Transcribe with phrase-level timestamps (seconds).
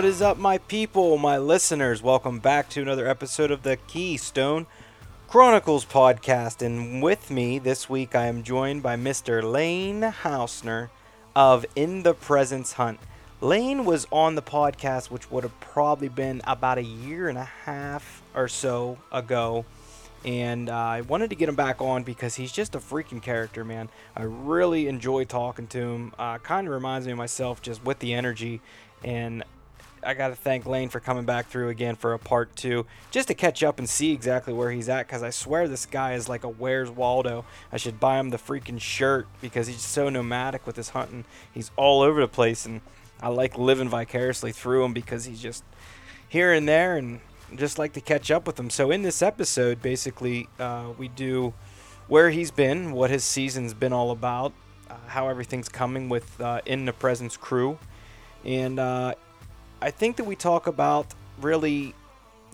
[0.00, 2.02] what is up, my people, my listeners?
[2.02, 4.66] Welcome back to another episode of the Keystone
[5.28, 6.64] Chronicles podcast.
[6.64, 9.42] And with me this week, I am joined by Mr.
[9.42, 10.88] Lane Housner
[11.36, 12.98] of In the Presence Hunt.
[13.42, 17.50] Lane was on the podcast, which would have probably been about a year and a
[17.66, 19.66] half or so ago.
[20.24, 23.66] And uh, I wanted to get him back on because he's just a freaking character,
[23.66, 23.90] man.
[24.16, 26.14] I really enjoy talking to him.
[26.18, 28.62] Uh, kind of reminds me of myself just with the energy.
[29.04, 29.44] And
[30.02, 33.28] I got to thank Lane for coming back through again for a part two, just
[33.28, 35.06] to catch up and see exactly where he's at.
[35.06, 37.44] Because I swear this guy is like a Where's Waldo.
[37.72, 41.24] I should buy him the freaking shirt because he's so nomadic with his hunting.
[41.52, 42.80] He's all over the place, and
[43.20, 45.64] I like living vicariously through him because he's just
[46.28, 47.20] here and there, and
[47.56, 48.70] just like to catch up with him.
[48.70, 51.52] So in this episode, basically, uh, we do
[52.08, 54.52] where he's been, what his season's been all about,
[54.88, 57.78] uh, how everything's coming with uh, In the Presence crew,
[58.44, 59.14] and uh,
[59.82, 61.06] I think that we talk about
[61.40, 61.94] really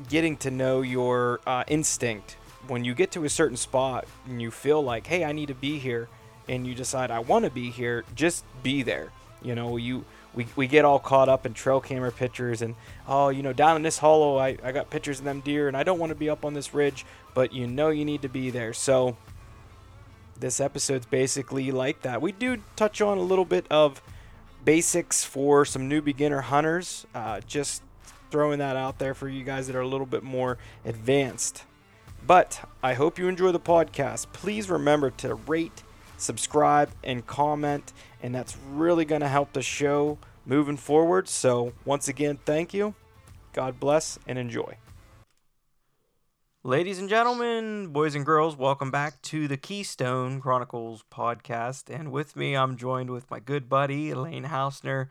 [0.09, 2.37] getting to know your uh, instinct
[2.69, 5.55] when you get to a certain spot and you feel like, hey, I need to
[5.55, 6.09] be here,
[6.49, 8.05] and you decide I want to be here.
[8.15, 9.11] Just be there.
[9.43, 12.75] You know, you we, we get all caught up in trail camera pictures and
[13.09, 15.77] oh you know down in this hollow I, I got pictures of them deer and
[15.77, 18.29] I don't want to be up on this ridge but you know you need to
[18.29, 19.17] be there so
[20.39, 24.03] this episode's basically like that we do touch on a little bit of
[24.67, 27.83] basics for some new beginner hunters uh, just
[28.31, 31.65] throwing that out there for you guys that are a little bit more advanced
[32.27, 35.83] but I hope you enjoy the podcast please remember to rate
[36.19, 41.29] subscribe and comment and that's really going to help the show moving forward.
[41.29, 42.95] So, once again, thank you.
[43.53, 44.79] God bless and enjoy.
[46.67, 51.89] Ladies and gentlemen, boys and girls, welcome back to the Keystone Chronicles podcast.
[51.89, 55.07] And with me, I'm joined with my good buddy, Lane Housner.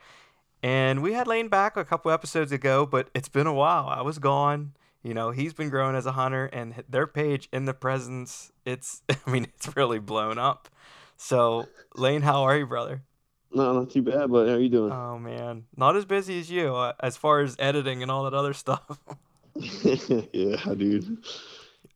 [0.62, 3.88] And we had Lane back a couple episodes ago, but it's been a while.
[3.88, 4.74] I was gone.
[5.02, 9.02] You know, he's been growing as a hunter, and their page in the presence, it's,
[9.26, 10.68] I mean, it's really blown up.
[11.16, 13.04] So, Lane, how are you, brother?
[13.54, 14.92] No, not too bad, but how are you doing?
[14.92, 18.34] Oh man, not as busy as you uh, as far as editing and all that
[18.34, 19.00] other stuff.
[20.34, 21.18] yeah, dude.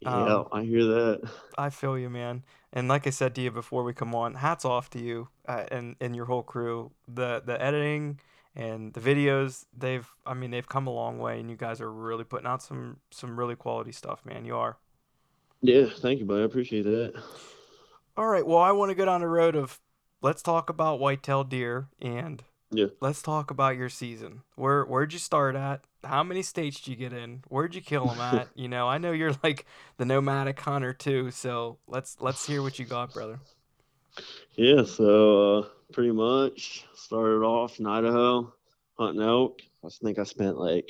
[0.02, 1.30] Yeah, um, I hear that.
[1.58, 2.44] I feel you, man.
[2.72, 5.66] And like I said to you before we come on, hats off to you uh,
[5.72, 6.92] and and your whole crew.
[7.08, 8.20] The the editing
[8.56, 11.92] and the videos, they've I mean they've come a long way, and you guys are
[11.92, 14.46] really putting out some some really quality stuff, man.
[14.46, 14.78] You are.
[15.62, 16.42] Yeah, thank you, buddy.
[16.42, 17.22] I appreciate that.
[18.16, 18.46] All right.
[18.46, 19.80] Well, I want to go down the road of
[20.22, 22.88] let's talk about whitetail deer and yeah.
[23.02, 24.42] let's talk about your season.
[24.56, 25.84] Where where'd you start at?
[26.04, 27.44] How many states did you get in?
[27.48, 28.48] Where'd you kill them at?
[28.56, 29.66] you know, I know you're like
[29.98, 33.40] the nomadic hunter too, so let's let's hear what you got, brother.
[34.56, 38.54] Yeah, so uh, pretty much started off in Idaho
[38.98, 39.62] hunting elk.
[39.86, 40.90] I think I spent like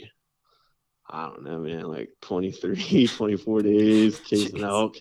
[1.09, 4.97] I don't know, man, like 23, 24 days chasing elk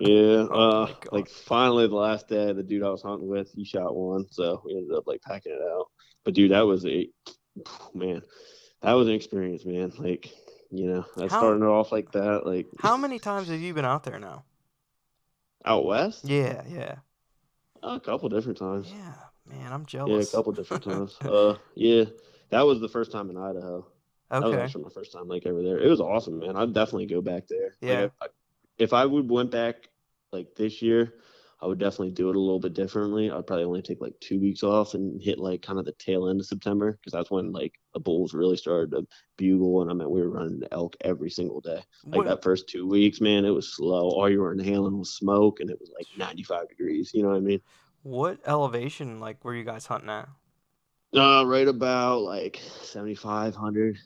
[0.00, 3.64] yeah, oh uh, like finally the last day, the dude I was hunting with, he
[3.64, 5.86] shot one, so we ended up like packing it out.
[6.26, 7.08] But dude, that was a
[7.94, 8.20] man,
[8.82, 9.92] that was an experience, man.
[9.96, 10.28] Like
[10.72, 12.44] you know, I started it off like that.
[12.44, 14.42] Like, how many times have you been out there now?
[15.64, 16.24] Out west?
[16.24, 16.96] Yeah, yeah.
[17.80, 18.92] A couple different times.
[18.92, 19.14] Yeah,
[19.48, 20.10] man, I'm jealous.
[20.10, 21.16] Yeah, a couple different times.
[21.20, 22.06] uh, yeah,
[22.50, 23.86] that was the first time in Idaho.
[24.32, 24.40] Okay.
[24.40, 25.78] That was actually my first time like over there.
[25.78, 26.56] It was awesome, man.
[26.56, 27.76] I'd definitely go back there.
[27.80, 28.00] Yeah.
[28.00, 28.26] Like, I,
[28.78, 29.76] if I would went back
[30.32, 31.14] like this year,
[31.60, 33.30] I would definitely do it a little bit differently.
[33.30, 36.28] I'd probably only take like two weeks off and hit like kind of the tail
[36.28, 39.06] end of September because that's when like the bulls really started to
[39.38, 39.80] bugle.
[39.80, 41.82] And I mean, we were running elk every single day.
[42.04, 42.26] Like what?
[42.26, 44.10] that first two weeks, man, it was slow.
[44.10, 47.12] All you were inhaling was smoke and it was like 95 degrees.
[47.14, 47.60] You know what I mean?
[48.02, 50.28] What elevation like were you guys hunting at?
[51.14, 53.96] Uh, right about like 7,500.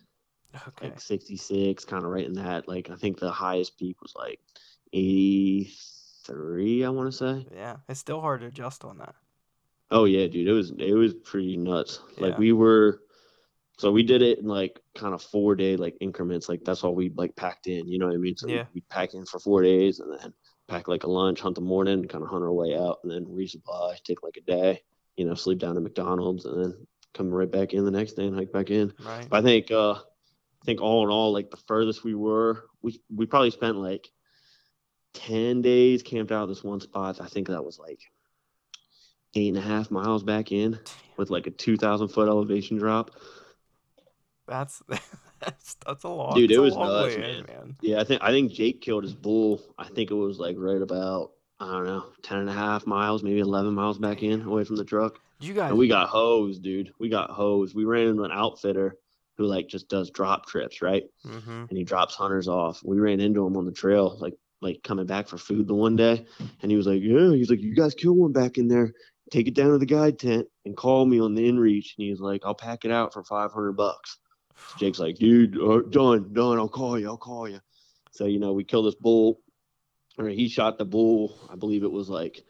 [0.68, 0.86] Okay.
[0.86, 2.68] Like 66, kind of right in that.
[2.68, 4.40] Like, I think the highest peak was like
[6.28, 7.46] 83, I want to say.
[7.54, 7.76] Yeah.
[7.88, 9.14] It's still hard to adjust on that.
[9.90, 10.48] Oh, yeah, dude.
[10.48, 12.00] It was, it was pretty nuts.
[12.16, 12.28] Yeah.
[12.28, 13.00] Like, we were,
[13.78, 16.48] so we did it in like kind of four day like increments.
[16.48, 17.88] Like, that's all we like packed in.
[17.88, 18.36] You know what I mean?
[18.36, 18.64] So yeah.
[18.74, 20.32] we pack in for four days and then
[20.68, 23.24] pack like a lunch, hunt the morning, kind of hunt our way out, and then
[23.26, 24.80] resupply, take like a day,
[25.16, 28.26] you know, sleep down at McDonald's, and then come right back in the next day
[28.26, 28.92] and hike back in.
[29.04, 29.26] Right.
[29.28, 33.00] But I think, uh, I think all in all, like the furthest we were, we
[33.12, 34.08] we probably spent like
[35.12, 37.20] ten days camped out this one spot.
[37.20, 38.00] I think that was like
[39.34, 40.78] eight and a half miles back in
[41.16, 43.10] with like a two thousand foot elevation drop.
[44.46, 44.82] That's
[45.40, 46.50] that's that's a long dude.
[46.50, 47.30] It was nuts, man.
[47.30, 47.76] In, man.
[47.80, 49.62] Yeah, I think I think Jake killed his bull.
[49.78, 53.22] I think it was like right about I don't know, 10 and a half miles,
[53.22, 55.20] maybe 11 miles back in away from the truck.
[55.40, 56.92] You guys, and we got hosed, dude.
[56.98, 57.74] We got hosed.
[57.74, 58.96] We ran into an outfitter
[59.36, 61.04] who like just does drop trips, right?
[61.26, 61.64] Mm-hmm.
[61.68, 62.82] And he drops hunters off.
[62.84, 65.96] We ran into him on the trail, like like coming back for food the one
[65.96, 66.26] day,
[66.62, 68.92] and he was like, "Yeah," he's like, "You guys kill one back in there,
[69.30, 72.20] take it down to the guide tent, and call me on the inReach." And he's
[72.20, 74.18] like, "I'll pack it out for five hundred bucks."
[74.78, 76.58] Jake's like, "Dude, uh, done, done.
[76.58, 77.08] I'll call you.
[77.08, 77.60] I'll call you."
[78.12, 79.40] So you know, we kill this bull,
[80.18, 81.38] or he shot the bull.
[81.50, 82.44] I believe it was like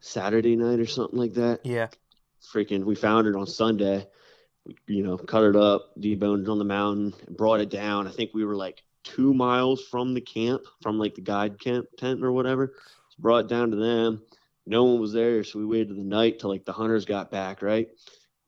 [0.00, 1.60] Saturday night or something like that.
[1.64, 1.88] Yeah.
[2.52, 4.06] Freaking, we found it on Sunday.
[4.66, 8.06] We, you know, cut it up, deboned it on the mountain, brought it down.
[8.06, 11.86] I think we were like two miles from the camp, from like the guide camp
[11.96, 12.74] tent or whatever.
[13.10, 14.22] So brought down to them.
[14.66, 17.62] No one was there, so we waited the night till like the hunters got back,
[17.62, 17.88] right?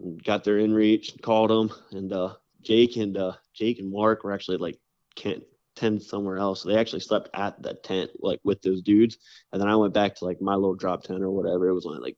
[0.01, 4.33] And got their inReach, called them, and uh, Jake and uh, Jake and Mark were
[4.33, 4.79] actually like
[5.15, 5.45] can't
[5.77, 6.63] tent somewhere else.
[6.63, 9.19] So they actually slept at the tent like with those dudes,
[9.53, 11.69] and then I went back to like my little drop tent or whatever.
[11.69, 12.17] It was only like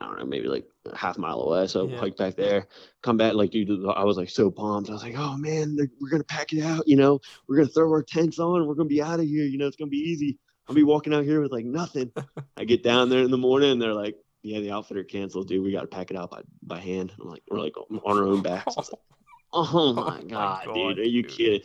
[0.00, 1.66] I don't know, maybe like half mile away.
[1.66, 1.98] So Yeah.
[1.98, 2.66] Hiked back there,
[3.02, 4.90] come back like dude, I was like so pumped.
[4.90, 6.86] I was like, oh man, we're gonna pack it out.
[6.86, 8.66] You know, we're gonna throw our tents on.
[8.66, 9.44] We're gonna be out of here.
[9.44, 10.38] You know, it's gonna be easy.
[10.68, 12.12] I'll be walking out here with like nothing.
[12.56, 14.16] I get down there in the morning, and they're like.
[14.44, 15.62] Yeah, the outfitter canceled, dude.
[15.62, 17.12] We got to pack it out by, by hand.
[17.20, 18.76] I'm like, we're like on our own backs.
[18.76, 19.00] I was like,
[19.52, 21.30] oh, oh my, my god, God, dude, are you dude.
[21.30, 21.60] kidding?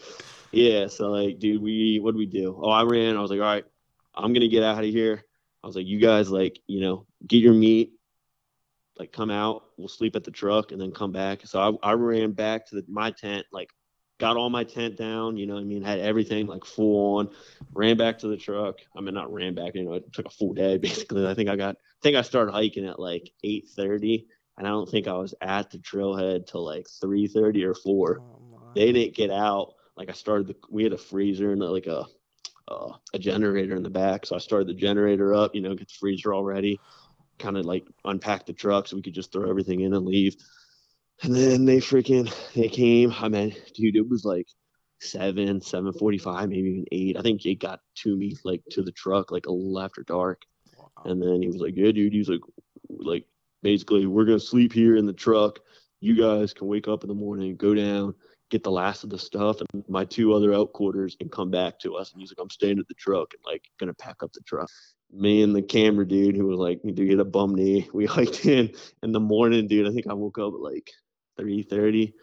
[0.51, 2.55] Yeah, so like, dude, we what do we do?
[2.61, 3.17] Oh, I ran.
[3.17, 3.65] I was like, all right,
[4.13, 5.23] I'm gonna get out of here.
[5.63, 7.93] I was like, you guys, like, you know, get your meat,
[8.99, 9.63] like, come out.
[9.77, 11.45] We'll sleep at the truck and then come back.
[11.45, 13.69] So I, I ran back to the, my tent, like,
[14.19, 15.37] got all my tent down.
[15.37, 17.29] You know, what I mean, had everything like full on.
[17.73, 18.77] Ran back to the truck.
[18.95, 19.75] I mean, not ran back.
[19.75, 21.27] You know, it took a full day basically.
[21.27, 21.75] I think I got.
[21.75, 24.25] I think I started hiking at like 8:30
[24.57, 28.19] and I don't think I was at the trailhead till like 3:30 or 4.
[28.19, 28.71] Oh.
[28.75, 29.75] They didn't get out.
[29.95, 32.05] Like I started the we had a freezer and like a
[32.69, 35.55] uh, a generator in the back, so I started the generator up.
[35.55, 36.79] You know, get the freezer all ready,
[37.39, 40.35] kind of like unpack the truck so we could just throw everything in and leave.
[41.23, 43.13] And then they freaking they came.
[43.19, 44.47] I mean, dude, it was like
[44.99, 47.17] seven, seven forty-five, maybe even eight.
[47.17, 50.43] I think it got to me like to the truck like a little after dark.
[50.77, 50.89] Wow.
[51.05, 52.41] And then he was like, "Yeah, dude." He's like,
[52.89, 53.25] "Like
[53.63, 55.59] basically, we're gonna sleep here in the truck.
[55.99, 58.13] You guys can wake up in the morning, go down,
[58.51, 61.79] get the last of the stuff, and my two other out quarters, and come back
[61.79, 64.31] to us." And he's like, "I'm staying at the truck and like gonna pack up
[64.33, 64.69] the truck."
[65.11, 68.45] Me and the camera dude, who was like, "Dude, get a bum knee." We hiked
[68.45, 68.73] in
[69.03, 69.87] in the morning, dude.
[69.87, 70.91] I think I woke up at like
[71.37, 72.13] three thirty.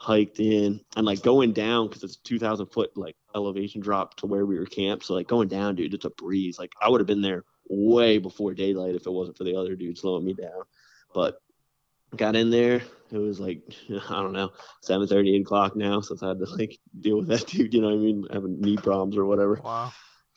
[0.00, 4.46] Hiked in and like going down because it's 2,000 foot like elevation drop to where
[4.46, 5.04] we were camped.
[5.04, 6.56] So like going down, dude, it's a breeze.
[6.56, 9.74] Like I would have been there way before daylight if it wasn't for the other
[9.74, 10.62] dude slowing me down.
[11.12, 11.40] But
[12.16, 12.82] got in there.
[13.10, 14.50] It was like I don't know,
[14.82, 17.74] 7 8 o'clock now since I had to like deal with that dude.
[17.74, 18.24] You know what I mean?
[18.32, 19.60] Having knee problems or whatever.
[19.64, 19.92] Wow.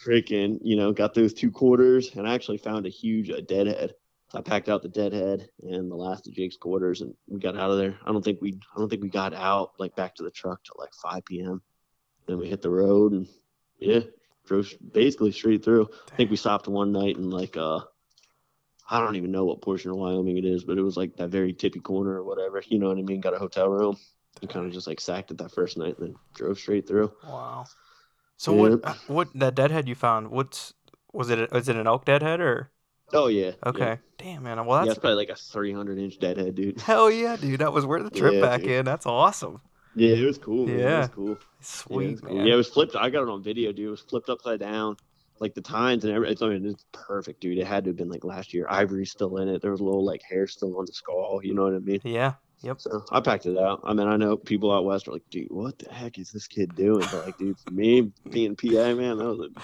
[0.05, 3.93] Freaking, you know, got those two quarters and I actually found a huge uh, deadhead.
[4.29, 7.57] So I packed out the deadhead and the last of Jake's quarters and we got
[7.57, 7.97] out of there.
[8.05, 10.63] I don't think we I don't think we got out like back to the truck
[10.63, 11.61] till like 5 p.m.
[12.27, 13.27] Then we hit the road and
[13.79, 14.01] yeah,
[14.45, 15.89] drove basically straight through.
[16.11, 17.81] I think we stopped one night in like uh
[18.89, 21.29] I don't even know what portion of Wyoming it is, but it was like that
[21.29, 22.61] very tippy corner or whatever.
[22.67, 23.21] You know what I mean?
[23.21, 23.97] Got a hotel room
[24.41, 27.11] and kind of just like sacked it that first night and then drove straight through.
[27.25, 27.65] Wow.
[28.41, 28.79] So Yep.
[28.83, 28.97] what?
[29.07, 30.31] What that deadhead you found?
[30.31, 30.73] What's
[31.13, 31.37] was it?
[31.53, 32.71] Is it an elk deadhead or?
[33.13, 33.51] Oh yeah.
[33.65, 33.79] Okay.
[33.79, 34.65] Yeah, Damn man.
[34.65, 36.81] Well, yeah that's it's probably like a 300 inch deadhead, dude.
[36.81, 37.59] hell yeah, dude.
[37.61, 38.71] That was worth the trip Yeah, back dude.
[38.71, 38.85] in.
[38.85, 39.61] That's awesome.
[39.93, 40.69] Yeah, it was cool.
[40.69, 40.87] Man.
[40.87, 40.97] It Yeah.
[40.97, 41.39] was cool.
[41.89, 42.37] Yeah, it Sweet was cool.
[42.37, 42.47] man.
[42.47, 42.95] Yeah, it was flipped.
[42.95, 43.87] I got it on video, dude.
[43.87, 44.97] It was flipped upside down.
[45.39, 46.47] Like the tines and everything.
[46.49, 47.57] I mean, it's perfect, dude.
[47.59, 48.65] It had to have been like last year.
[48.69, 49.61] Ivory's still in it.
[49.61, 51.41] There was a little like hair still on the skull.
[51.43, 51.99] You know what I mean?
[52.03, 52.33] Yeah.
[52.63, 52.81] Yep.
[52.81, 53.81] So I packed it out.
[53.83, 56.47] I mean, I know people out west are like, dude, what the heck is this
[56.47, 57.05] kid doing?
[57.11, 59.61] But like, dude, for me being PA, man, that was a,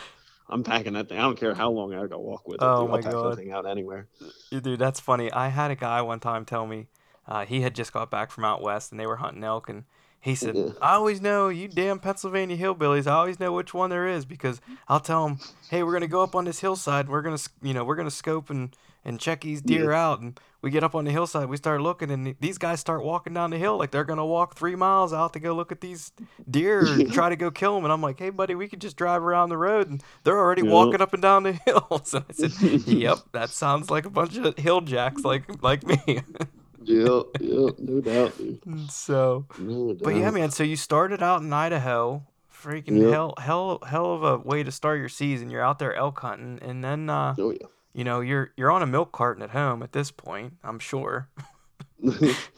[0.50, 1.20] I'm packing that thing.
[1.20, 2.64] I don't care how long I gotta walk with it.
[2.64, 2.90] Oh dude.
[2.90, 3.32] my I'll pack God.
[3.32, 4.08] that thing out anywhere.
[4.50, 5.32] Dude, that's funny.
[5.32, 6.88] I had a guy one time tell me
[7.28, 9.84] uh, he had just got back from out west and they were hunting elk and
[10.20, 10.70] he said, Yeah.
[10.82, 13.08] "I always know you damn Pennsylvania hillbillies.
[13.08, 16.22] I always know which one there is because I'll tell them, hey, we're gonna go
[16.24, 17.08] up on this hillside.
[17.10, 20.20] We're gonna, you know, we're gonna scope and and check these deer out.
[20.20, 23.34] And we get up on the hillside, we start looking, and these guys start walking
[23.34, 26.12] down the hill like they're gonna walk three miles out to go look at these
[26.50, 27.86] deer and try to go kill them.
[27.86, 30.64] And I'm like, hey, buddy, we could just drive around the road, and they're already
[30.64, 30.72] Yeah.
[30.74, 32.14] walking up and down the hills.
[32.14, 32.52] And I said,
[32.88, 36.22] yep, that sounds like a bunch of hill jacks like like me.
[36.84, 38.62] Yeah, yeah, no doubt, dude.
[38.92, 40.04] so, No doubt.
[40.04, 40.52] but yeah, man.
[40.52, 42.26] So you started out in Idaho.
[42.54, 43.12] Freaking Yep.
[43.12, 45.52] hell, hell, hell of a way to start your season.
[45.52, 47.68] You're out there elk hunting, and then uh, Oh yeah.
[47.94, 50.54] you know you're you're on a milk carton at home at this point.
[50.64, 51.30] I'm sure.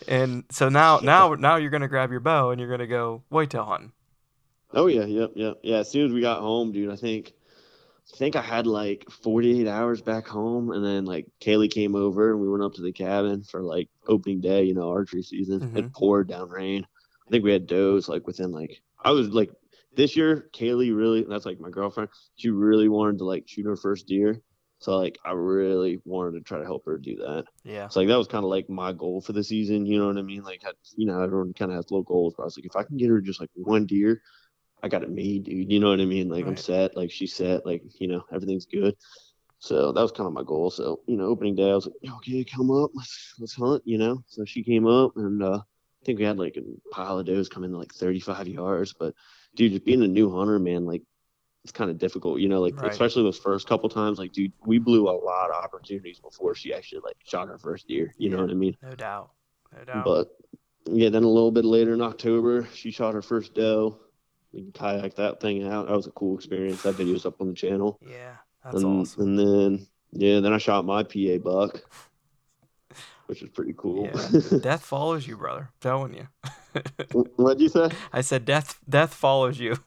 [0.08, 3.66] And so now now now you're gonna grab your bow and you're gonna go whitetail
[3.66, 3.92] hunting.
[4.74, 5.78] Oh yeah, yep, yep, yeah.
[5.78, 7.34] As soon as we got home, dude, I think,
[8.14, 12.32] I think I had like 48 hours back home, and then like Kaylee came over
[12.32, 15.60] and we went up to the cabin for like opening day, you know, archery season.
[15.60, 15.78] Mhm.
[15.78, 16.86] It poured down rain,
[17.30, 19.52] I think we had does like within like I was like
[19.96, 22.10] this year, Kaylee really that's like my girlfriend.
[22.36, 24.42] She really wanted to like shoot her first deer.
[24.80, 27.46] So like I really wanted to try to help her do that.
[27.64, 27.88] Yeah.
[27.90, 29.86] So like that was kind of like my goal for the season.
[29.86, 30.44] You know what I mean?
[30.44, 30.64] Like
[30.96, 32.34] you know everyone kind of has little goals.
[32.36, 34.22] But I was like, if I can get her just like one deer,
[34.82, 35.72] I got it made, dude.
[35.72, 36.30] You know what I mean?
[36.30, 36.96] Like I'm set.
[36.96, 37.66] Like she's set.
[37.66, 38.96] Like you know everything's good.
[39.60, 40.70] So that was kind of my goal.
[40.72, 43.84] So you know, opening day, I was like, okay, come up, let's let's hunt.
[43.86, 44.24] You know.
[44.28, 47.50] So she came up, and uh, I think we had like a pile of does
[47.50, 48.94] come in like 35 yards.
[48.94, 49.14] But
[49.56, 51.04] dude, just being a new hunter, man, like
[51.64, 52.40] it's kind of difficult.
[52.40, 52.90] You know, like Right.
[52.92, 54.18] especially those first couple times.
[54.18, 57.88] Like, dude, we blew a lot of opportunities before she actually like shot her first
[57.88, 58.14] deer.
[58.18, 58.78] You know what I mean?
[58.82, 59.32] No doubt.
[59.78, 60.06] No doubt.
[60.06, 60.30] But
[60.86, 64.00] yeah, then a little bit later in October, she shot her first doe.
[64.54, 65.88] We kayaked that thing out.
[65.88, 66.82] That was a cool experience.
[66.84, 68.00] That video's up on the channel.
[68.06, 68.36] yeah.
[68.64, 69.24] That's and, awesome.
[69.24, 71.82] And then yeah, then I shot my PA buck,
[73.28, 74.06] which is pretty cool.
[74.14, 74.58] Yeah.
[74.62, 75.70] Death follows you, brother.
[75.72, 76.28] I'm telling you.
[77.38, 77.90] What'd you say?
[78.12, 79.78] I said death death follows you.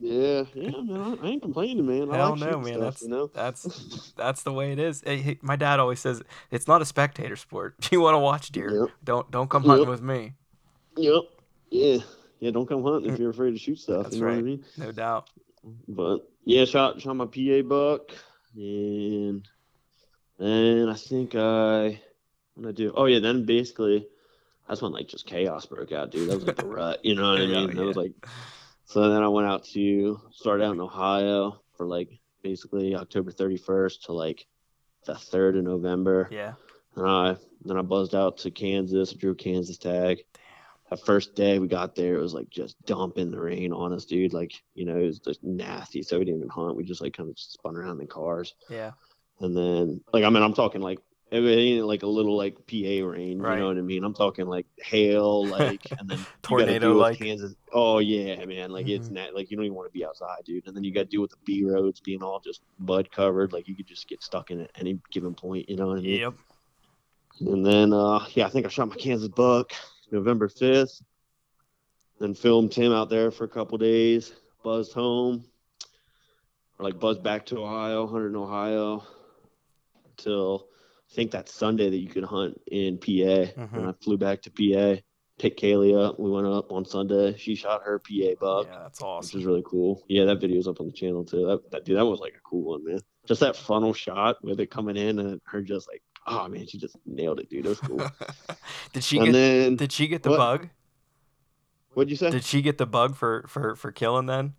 [0.00, 1.18] Yeah, yeah, man.
[1.22, 2.10] I, I ain't complaining, man.
[2.10, 2.74] I Hell like no, shooting man.
[2.74, 3.26] stuff, That's you know.
[3.32, 5.02] that's that's the way it is.
[5.06, 7.76] Hey, hey, my dad always says it's not a spectator sport.
[7.78, 8.88] If you want to watch deer, Yep.
[9.02, 9.88] don't don't come hunting Yep.
[9.88, 10.34] with me.
[10.96, 11.22] Yep.
[11.70, 11.98] Yeah.
[12.44, 12.50] Yeah.
[12.50, 13.20] Don't come hunting if mm.
[13.20, 14.04] you're afraid to shoot stuff.
[14.04, 14.44] That's you know what I right.
[14.44, 14.64] mean?
[14.76, 15.30] No doubt.
[15.88, 18.12] But yeah, shot shot my PA buck,
[18.54, 19.48] and
[20.38, 22.00] then I think I
[22.54, 22.92] what I do?
[22.94, 24.06] Oh yeah, then basically
[24.68, 26.30] that's when like just chaos broke out, dude.
[26.30, 27.04] That was like a rut.
[27.04, 27.76] You know what I Yeah, mean?
[27.76, 28.12] That was like
[28.84, 29.08] so.
[29.08, 34.12] Then I went out to start out in Ohio for like basically October 31st to
[34.12, 34.46] like
[35.06, 36.28] the third of November.
[36.30, 36.54] Yeah.
[36.96, 40.24] And I then I buzzed out to Kansas, drew Kansas tag.
[40.90, 44.04] That first day we got there, it was like just dumping the rain on us,
[44.04, 44.32] dude.
[44.34, 46.02] Like, you know, it was just nasty.
[46.02, 46.76] So we didn't even hunt.
[46.76, 48.54] We just like kind of spun around in cars.
[48.68, 48.92] Yeah.
[49.40, 50.98] And then like I mean, I'm talking like
[51.30, 53.54] it ain't like a little like PA rain, Right.
[53.54, 54.04] you know what I mean?
[54.04, 56.18] I'm talking like hail, like and then
[56.50, 57.18] you gotta deal with Tornado-like.
[57.18, 57.54] Kansas.
[57.72, 58.70] Oh yeah, man.
[58.70, 59.12] Like it's Mhm.
[59.12, 60.66] not like you don't even want to be outside, dude.
[60.68, 63.52] And then you got to deal with the B roads being all just mud covered.
[63.54, 65.68] Like you could just get stuck in at any given point.
[65.68, 66.20] You know what I mean?
[66.20, 66.34] Yep.
[67.40, 69.72] And then, uh, yeah, I think I shot my Kansas buck
[70.14, 71.02] November 5th.
[72.20, 74.32] Then filmed him out there for a couple days.
[74.62, 75.44] Buzzed home.
[76.78, 79.04] Or like buzzed back to Ohio, hunted in Ohio.
[80.16, 80.68] Till
[81.10, 83.46] I think that Sunday that you could hunt in PA.
[83.52, 83.72] Mhm.
[83.74, 85.02] And I flew back to PA.
[85.36, 86.20] Picked Kaylee up.
[86.20, 87.36] We went up on Sunday.
[87.36, 89.40] She shot her PA buck Yeah, that's which awesome.
[89.40, 90.04] is really cool.
[90.08, 91.44] Yeah, that video's up on the channel too.
[91.46, 93.00] That, that dude, that was like a cool one, man.
[93.26, 96.78] Just that funnel shot with it coming in and her just like, oh man, she
[96.78, 97.64] just nailed it, dude.
[97.64, 98.10] That was cool.
[98.92, 100.36] did she and get then did she get the what?
[100.38, 100.68] bug?
[101.94, 102.30] what'd you say?
[102.30, 104.54] Did she get the bug for for for killing then?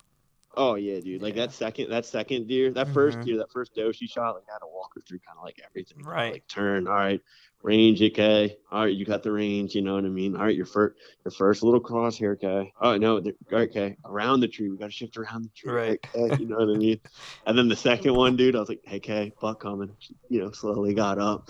[0.57, 1.21] oh yeah, dude.
[1.21, 1.47] Like Yeah.
[1.47, 3.25] that second, that second deer, that first Mhm.
[3.25, 5.43] deer, that first doe she shot, like I had to walk her through kind of
[5.43, 6.01] like everything.
[6.01, 6.31] Right.
[6.33, 7.21] Like turn, all right,
[7.65, 9.75] range, okay, all right, you got the range.
[9.75, 10.35] You know what I mean?
[10.35, 10.95] All right, your first,
[11.25, 12.71] your first little crosshair, okay.
[12.79, 15.71] Oh no, okay, around the tree, we got to shift around the tree.
[15.71, 16.07] Right.
[16.15, 16.99] Okay, you know what I mean?
[17.47, 19.95] And then the second one, dude, I was like, hey, okay, buck coming.
[20.29, 21.49] You know, slowly got up,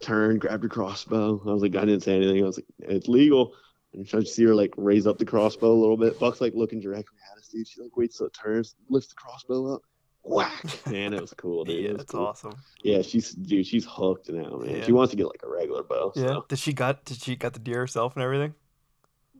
[0.00, 1.40] turned, grabbed her crossbow.
[1.46, 2.42] I was like, I didn't say anything.
[2.42, 3.54] I was like, it's legal.
[3.94, 6.18] And I just see her like raise up the crossbow a little bit.
[6.18, 7.68] Buck's like looking directly at us, dude.
[7.68, 9.82] She like waits till it turns, lifts the crossbow up.
[10.24, 10.64] Whack!
[10.90, 11.80] Man, it was cool, dude.
[11.82, 12.26] yeah, it was that's cool.
[12.26, 12.52] awesome.
[12.82, 14.76] Yeah, she's dude, she's hooked now, man.
[14.76, 14.84] Yeah.
[14.84, 16.12] She wants to get like a regular bow.
[16.14, 16.26] Yeah.
[16.28, 16.44] So.
[16.48, 18.54] Did she got did she got the deer herself and everything?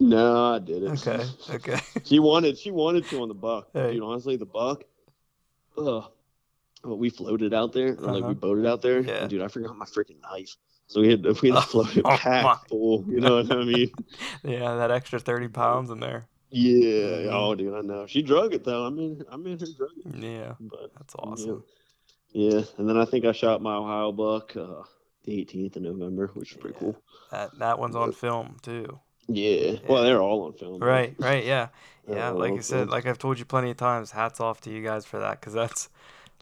[0.01, 1.07] No, I didn't.
[1.07, 1.25] Okay.
[1.51, 1.79] Okay.
[2.05, 3.69] she wanted she wanted to on the buck.
[3.73, 3.93] Hey.
[3.93, 4.83] Dude, honestly, the buck.
[5.79, 6.05] Ugh.
[6.85, 8.29] Well, we floated out there, like Uh-huh.
[8.29, 9.01] we boated out there.
[9.03, 9.29] Yeah.
[9.29, 10.57] Dude, I forgot my freaking knife.
[10.89, 12.57] So we had to, we had to float it Oh, back my.
[12.69, 13.05] full.
[13.09, 13.93] You know what I mean?
[14.43, 16.27] yeah, that extra thirty pounds in there.
[16.53, 17.31] Yeah.
[17.31, 17.33] Mhm.
[17.33, 18.07] Oh, dude, I know.
[18.07, 18.87] She drug it though.
[18.87, 20.15] I mean, I mean, her drug it.
[20.23, 21.65] Yeah, But that's awesome.
[22.33, 24.83] yeah, and then I think I shot my Ohio buck uh,
[25.25, 26.81] the 18th of November, which is pretty Yeah.
[26.93, 26.97] cool.
[27.31, 29.01] That that one's on film too.
[29.29, 29.77] Yeah.
[29.89, 30.79] Well, they're all on film.
[30.81, 31.69] Right, right, yeah,
[32.09, 32.31] yeah.
[32.31, 32.89] Like you said, film.
[32.91, 34.11] like I've told you plenty of times.
[34.11, 35.89] Hats off to you guys for that, because that's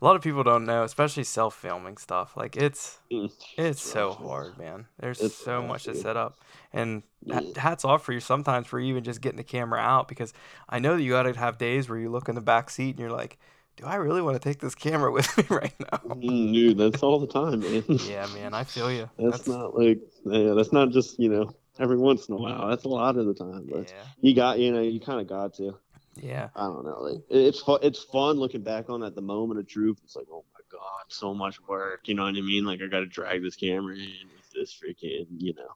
[0.00, 2.37] a lot of people don't know, especially self-filming stuff.
[2.37, 4.87] Like it's Mm, it's so hard, man.
[4.99, 6.38] There's It's so much to set up,
[6.73, 7.40] and Yeah.
[7.57, 10.33] hats off for you sometimes for even just getting the camera out because
[10.69, 12.90] I know that you got to have days where you look in the back seat
[12.90, 13.38] and you're like,
[13.76, 16.16] do I really want to take this camera with me right now?
[16.16, 17.85] Mm, dude, that's all the time, man.
[17.88, 19.11] yeah, man, I feel you.
[19.19, 22.69] That's, not like yeah, that's not just you know every once in a while.
[22.69, 23.66] That's a lot of the time.
[23.71, 25.76] But yeah, you got you know you kind of got to.
[26.21, 27.00] Yeah, I don't know.
[27.00, 27.79] Like it's fun.
[27.83, 29.99] It's fun looking back on at the moment of truth.
[30.05, 32.09] It's like oh my god, so much work.
[32.09, 32.65] You know what I mean?
[32.65, 35.69] Like I got to drag this camera in with this freaking you know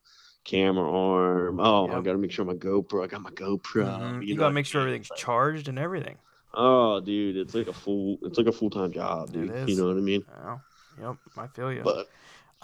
[0.45, 1.59] camera arm.
[1.61, 3.05] Oh, I got to make sure my GoPro.
[3.05, 3.87] I got my GoPro.
[3.87, 4.27] Mhm.
[4.27, 6.19] You, know gotta make sure everything's like, charged and everything.
[6.53, 8.19] Oh, dude, it's like a full.
[8.23, 9.69] It's like a full time job, dude.
[9.69, 10.25] You know what I mean?
[10.45, 10.61] Oh,
[11.01, 11.83] yep, I feel you.
[11.83, 12.09] But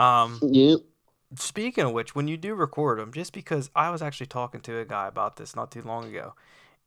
[0.02, 0.76] Um, yeah,
[1.34, 4.78] speaking of which, when you do record them, just because I was actually talking to
[4.78, 6.34] a guy about this not too long ago,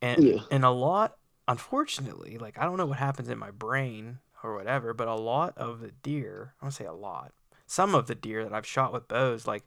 [0.02, 0.40] and Yeah.
[0.50, 1.16] and a lot,
[1.48, 5.56] unfortunately, like I don't know what happens in my brain or whatever, but a lot
[5.56, 7.32] of the deer, I don't say a lot,
[7.66, 9.64] some of the deer that I've shot with bows, like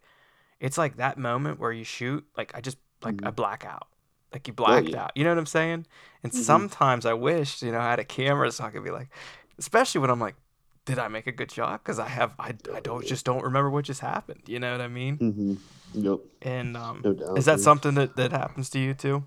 [0.60, 3.36] it's like that moment where you shoot, like I just like I Mhm.
[3.36, 3.88] black out.
[4.34, 5.04] Like you blacked yeah.
[5.06, 5.12] out.
[5.16, 5.86] You know what I'm saying?
[6.24, 6.36] And Mhm.
[6.36, 9.10] sometimes I wish, you know, I had a camera so I could be like,
[9.58, 10.36] especially when I'm like,
[10.86, 11.84] did I make a good shot?
[11.84, 14.42] Because I have, I, I don't just don't remember what just happened.
[14.48, 15.18] You know what I mean?
[15.18, 15.54] Mm-hmm.
[16.02, 16.20] Yep.
[16.42, 17.38] And um, No doubt.
[17.38, 17.64] is that dude.
[17.64, 19.24] something that that happens to you too?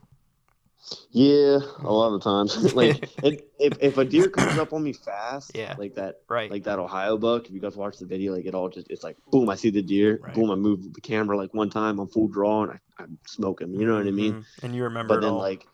[1.10, 2.75] Yeah, a lot of times.
[2.75, 5.75] like it, if if a deer comes up on me fast, Yeah.
[5.78, 6.50] like that, Right.
[6.50, 7.46] like that Ohio buck.
[7.46, 9.70] If you guys watch the video, like it all just it's like boom, I see
[9.70, 10.34] the deer, Right.
[10.34, 13.60] boom, I move the camera like one time, I'm full draw, and I, I smoke
[13.60, 13.75] him.
[13.75, 14.34] You know what I mean?
[14.34, 14.44] Mhm.
[14.64, 15.38] And you remember But then all.
[15.38, 15.66] like,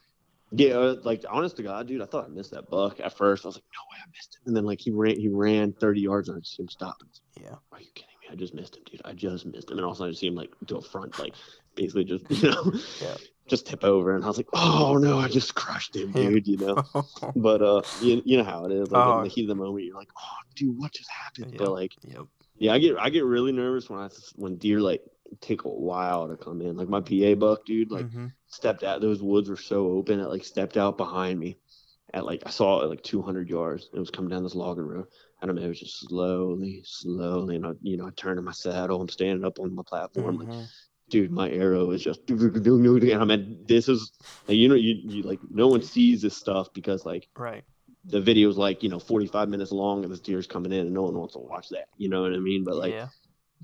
[0.53, 3.45] yeah, uh, like honest to God, dude, I thought I missed that buck at first.
[3.45, 4.43] I was like, no way, I missed him.
[4.49, 6.97] And then like he ran, he ran 30 yards, and I just see him stop.
[7.01, 7.59] And I was like, yeah.
[7.73, 8.27] Are you kidding me?
[8.33, 9.03] I just missed him, dude.
[9.05, 9.79] I just missed him.
[9.79, 11.35] And all of I just see him like to a front, like
[11.75, 13.17] basically just you know, Yeah.
[13.49, 14.15] Just tip over.
[14.15, 16.47] And I was like, oh no, I just crushed him, dude.
[16.47, 16.83] You know.
[17.37, 18.91] But uh, you, you know how it is.
[18.91, 19.19] Like Oh.
[19.19, 21.53] in the heat of the moment, you're like, oh, dude, what just happened?
[21.53, 21.59] Yeah.
[21.59, 22.23] But like, yep.
[22.59, 25.03] yeah, I get I get really nervous when I when deer like
[25.41, 26.77] take a while to come in.
[26.77, 28.33] Like my PA buck, dude, like Mhm.
[28.49, 29.01] stepped out.
[29.01, 30.21] Those woods were so open.
[30.21, 31.59] It like stepped out behind me.
[32.15, 33.91] At like I saw it at like 200 yards.
[33.93, 35.07] It was coming down this logging road.
[35.43, 37.57] I don't know, it was just slowly, slowly.
[37.57, 39.01] And I, you know, I turned in my saddle.
[39.03, 40.39] I'm standing up on my platform.
[40.39, 40.67] Like, Mhm.
[41.09, 42.21] Dude, my arrow is just.
[42.29, 44.13] And I mean, this is,
[44.49, 47.65] like, you know, you, you like no one sees this stuff because like Right.
[48.05, 51.03] the video's like you know 45 minutes long and this deer's coming in and no
[51.03, 51.89] one wants to watch that.
[51.97, 52.65] You know what I mean?
[52.65, 53.09] But like, yeah.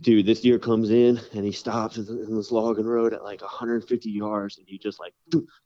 [0.01, 3.41] dude, this deer comes in and he stops in in this logging road at like
[3.43, 5.15] 150 yards and he just like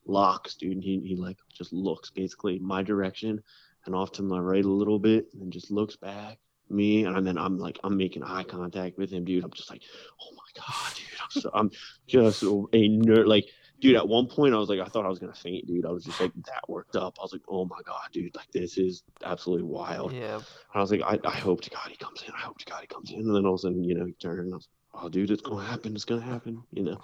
[0.06, 0.72] locks, dude.
[0.72, 3.42] And he, he like just looks basically my direction
[3.86, 7.38] and off to my right a little bit and just looks back me and then
[7.38, 9.44] I'm like I'm making eye contact with him, dude.
[9.44, 9.82] I'm just like,
[10.20, 11.05] oh my god, dude.
[11.34, 11.70] I'm so I'm
[12.06, 13.26] just a nerd.
[13.26, 13.46] Like,
[13.80, 15.86] dude, at one point I was like, I thought I was gonna faint, dude.
[15.86, 17.16] I was just like that worked up.
[17.18, 20.12] I was like, oh my god, dude, like this is absolutely wild.
[20.12, 20.40] Yeah.
[20.74, 22.32] I was like, I, I hope to God he comes in.
[22.34, 23.20] I hope to God he comes in.
[23.20, 25.08] And then all of a sudden, you know, he turned and I was like, oh,
[25.08, 25.94] dude, it's going to happen.
[25.94, 26.98] It's going to happen, you know.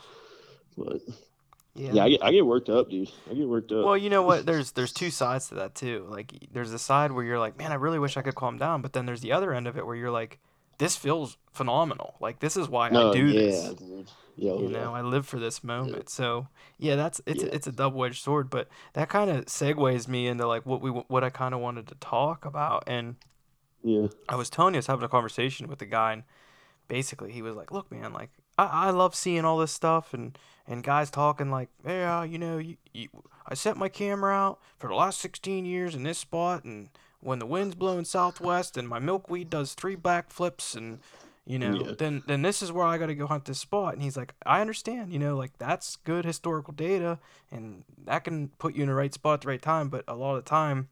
[0.76, 1.00] But
[1.74, 1.92] Yeah.
[1.92, 3.10] yeah, I, get, I get worked up, dude.
[3.30, 3.84] I get worked up.
[3.84, 4.44] Well, you know what?
[4.46, 6.06] There's there's two sides to that too.
[6.08, 8.82] Like there's a side where you're like, man, I really wish I could calm down,
[8.82, 10.38] but then there's the other end of it where you're like,
[10.82, 12.14] this feels phenomenal.
[12.20, 13.74] Like this is why I do yeah, this.
[13.74, 14.10] dude.
[14.36, 14.84] Yeah, oh, You yeah.
[14.84, 16.08] know, I live for this moment.
[16.08, 17.50] So yeah, that's it's Yeah.
[17.52, 18.50] it's a double edged sword.
[18.50, 21.86] But that kind of segues me into like what we what I kind of wanted
[21.88, 22.82] to talk about.
[22.86, 23.16] And
[23.84, 24.08] yeah.
[24.28, 26.24] I was telling you, I was having a conversation with the guy, and
[26.88, 30.36] basically he was like, "Look, man, like I, I love seeing all this stuff, and
[30.66, 33.08] and guys talking like, yeah, you know, you, you,
[33.46, 36.88] I set my camera out for the last 16 years in this spot, and
[37.22, 41.00] when the wind's blowing southwest, and my milkweed does three backflips, and
[41.44, 41.94] you know, Yeah.
[41.98, 44.34] then then this is where I got to go hunt this spot." And he's like,
[44.44, 47.18] "I understand, you know, like that's good historical data,
[47.50, 50.14] and that can put you in the right spot at the right time, but a
[50.14, 50.88] lot of the time."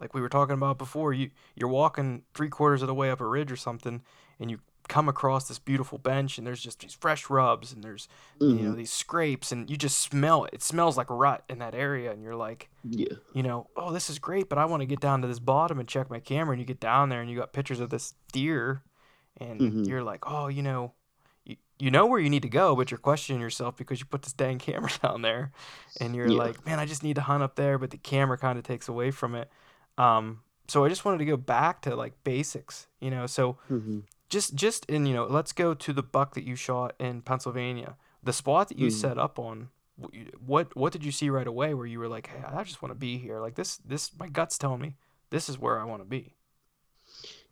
[0.00, 3.20] like we were talking about before, you you're walking three quarters of the way up
[3.20, 4.00] a ridge or something,
[4.38, 8.08] and you come across this beautiful bench, and there's just these fresh rubs, and there's
[8.40, 8.76] you know Mhm.
[8.76, 10.54] these scrapes, and you just smell it.
[10.54, 13.14] It smells like rut in that area, and you're like, Yeah.
[13.32, 15.78] you know, oh, this is great, but I want to get down to this bottom
[15.78, 16.52] and check my camera.
[16.54, 18.82] And you get down there, and you got pictures of this deer,
[19.38, 19.88] and Mhm.
[19.88, 20.94] you're like, oh, you know.
[21.44, 24.20] You, you know where you need to go, but you're questioning yourself because you put
[24.20, 25.50] this dang camera down there,
[25.98, 26.36] and you're Yeah.
[26.38, 28.86] like, man, I just need to hunt up there, but the camera kind of takes
[28.86, 29.50] away from it.
[29.96, 33.26] Um, so I just wanted to go back to like basics, you know.
[33.26, 34.02] So Mhm.
[34.28, 37.96] Just just in you know, let's go to the buck that you shot in Pennsylvania,
[38.22, 38.92] the spot that you Mhm.
[38.92, 39.70] set up on.
[40.38, 42.92] What what did you see right away where you were like, hey, I just want
[42.92, 43.40] to be here.
[43.40, 44.96] Like this this my guts telling me
[45.30, 46.34] this is where I want to be.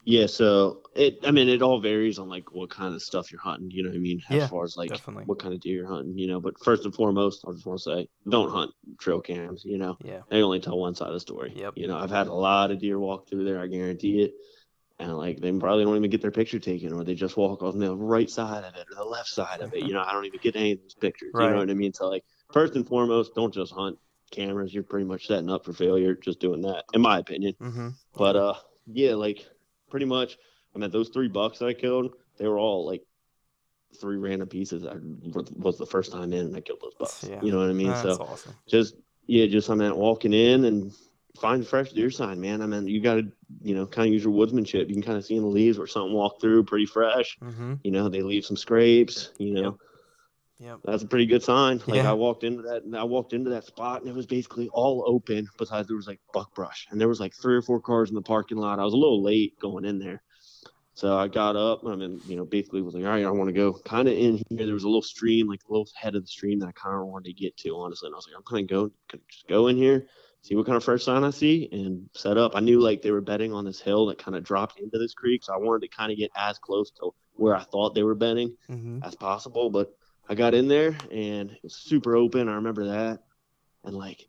[0.04, 3.40] Yeah, so it I mean it all varies on like what kind of stuff you're
[3.40, 4.22] hunting, you know what I mean?
[4.30, 5.24] As Yeah, far as like definitely.
[5.24, 6.40] what kind of deer you're hunting, you know.
[6.40, 9.96] But first and foremost, I just want to say don't hunt trail cams, you know.
[10.04, 10.20] Yeah.
[10.30, 11.52] They only tell one side of the story.
[11.56, 11.72] Yep.
[11.76, 14.34] You know, I've had a lot of deer walk through there, I guarantee it.
[14.98, 17.78] And like they probably don't even get their picture taken or they just walk on
[17.78, 19.84] the right side of it or the left side of it.
[19.84, 21.32] You know, I don't even get any of those pictures.
[21.34, 21.92] You know what I mean?
[21.92, 23.98] So like first and foremost, don't just hunt
[24.30, 24.72] cameras.
[24.72, 27.54] You're pretty much setting up for failure just doing that, in my opinion.
[27.60, 27.88] Mm-hmm.
[28.16, 28.54] But uh,
[28.86, 29.46] yeah, like
[29.90, 30.38] pretty much.
[30.74, 33.02] I mean, those three bucks that I killed, they were all like
[34.00, 34.84] three random pieces.
[34.84, 34.96] I
[35.56, 37.26] was the first time in, and I killed those bucks.
[37.28, 37.40] Yeah.
[37.42, 37.88] You know what I mean?
[37.88, 38.54] That's so awesome.
[38.68, 38.94] just
[39.26, 40.92] yeah, just I mean, walking in and
[41.40, 42.62] find fresh deer sign, man.
[42.62, 44.88] I mean, you got to you know kind of use your woodsmanship.
[44.88, 47.36] You can kind of see in the leaves where something walked through pretty fresh.
[47.42, 47.74] Mm-hmm.
[47.84, 49.32] You know, they leave some scrapes.
[49.38, 49.78] You know.
[50.58, 50.78] Yep.
[50.84, 51.82] That's a pretty good sign.
[51.86, 52.10] Like Yeah.
[52.10, 55.46] I walked into that, I walked into that spot, and it was basically all open.
[55.58, 58.22] Besides, there was like buckbrush, and there was like three or four cars in the
[58.22, 58.78] parking lot.
[58.78, 60.22] I was a little late going in there,
[60.94, 61.82] So I got up.
[61.86, 64.14] I mean, you know, basically was like, all right, I want to go kind of
[64.14, 64.64] in here.
[64.64, 66.96] There was a little stream, like a little head of the stream that I kind
[66.96, 68.06] of wanted to get to, honestly.
[68.06, 70.06] And I was like, I'm kind of go, just go in here,
[70.46, 72.52] see what kind of fresh sign I see, and set up.
[72.54, 75.12] I knew like they were bedding on this hill that kind of dropped into this
[75.14, 78.04] creek, so I wanted to kind of get as close to where I thought they
[78.04, 79.00] were bedding Mm-hmm.
[79.02, 79.70] as possible.
[79.70, 79.92] But
[80.28, 82.48] I got in there and it was super open.
[82.48, 83.22] I remember that,
[83.84, 84.28] and like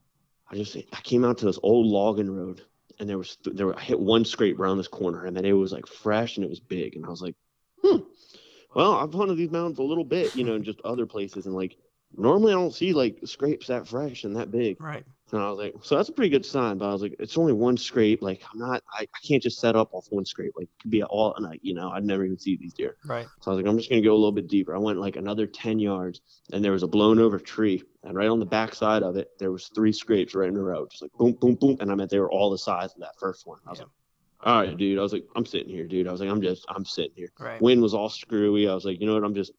[0.50, 2.62] I just I came out to this old logging road,
[3.00, 5.52] and there was there were, I hit one scrape around this corner, and then it
[5.54, 7.36] was like fresh and it was big, and I was like,
[7.84, 7.98] hmm.
[8.76, 11.56] Well, I've hunted these mountains a little bit, you know, in just other places, and
[11.56, 11.78] like
[12.16, 14.82] normally I don't see like scrapes that fresh and that big.
[14.82, 15.06] Right.
[15.32, 16.78] And I was like, so that's a pretty good sign.
[16.78, 18.22] But I was like, it's only one scrape.
[18.22, 20.54] Like I'm not, I, I can't just set up off one scrape.
[20.56, 21.90] Like it could be all night, you know.
[21.90, 22.96] I'd never even see these deer.
[23.06, 23.26] Right.
[23.42, 24.74] So I was like, I'm just gonna go a little bit deeper.
[24.74, 26.22] I went like another 10 yards,
[26.54, 29.30] and there was a blown over tree, and right on the back side of it,
[29.38, 31.78] there was three scrapes right in a row, just like boom, boom, boom.
[31.82, 33.60] And I meant they were all the size of that first one.
[33.68, 33.84] I was Yeah.
[33.86, 33.92] like,
[34.44, 34.98] all right, dude.
[34.98, 36.08] I was like, I'm sitting here, dude.
[36.08, 37.32] I was like, I'm just, I'm sitting here.
[37.40, 37.62] Right.
[37.62, 38.70] Wind was all screwy.
[38.70, 39.24] I was like, you know what?
[39.24, 39.52] I'm just,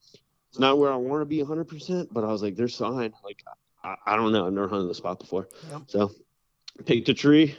[0.51, 3.13] it's not where I want to be 100%, but I was like, there's sign.
[3.23, 3.43] Like,
[3.83, 4.47] I, I don't know.
[4.47, 5.49] I've never hunted the spot before.
[5.71, 5.83] Yep.
[5.87, 6.11] So
[6.85, 7.57] picked a tree.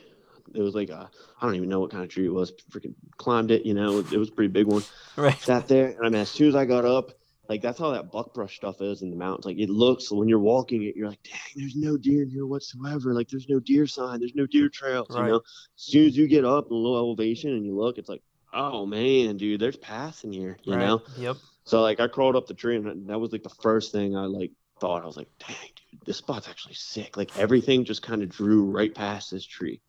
[0.54, 2.52] It was like a, I don't even know what kind of tree it was.
[2.72, 4.00] Freaking climbed it, you know.
[4.00, 4.84] It was a pretty big one.
[5.16, 5.38] Right.
[5.42, 7.12] Sat there, and I mean, as soon as I got up,
[7.50, 9.46] like that's how that buckbrush stuff is in the mountains.
[9.46, 12.46] Like it looks when you're walking it, you're like, dang, there's no deer in here
[12.46, 13.14] whatsoever.
[13.14, 15.08] Like there's no deer sign, there's no deer trails.
[15.10, 15.26] Right.
[15.26, 15.44] You know, as
[15.76, 18.22] soon as you get up in a low elevation and you look, it's like,
[18.54, 20.58] oh man, dude, there's paths in here.
[20.64, 20.86] You right.
[20.86, 21.02] know.
[21.18, 21.38] Yep.
[21.66, 24.26] So like I crawled up the tree, and that was like the first thing I
[24.26, 25.04] like thought.
[25.04, 25.56] I was like, dang,
[25.92, 27.18] dude, this spot's actually sick.
[27.18, 29.82] Like everything just kind of drew right past this tree.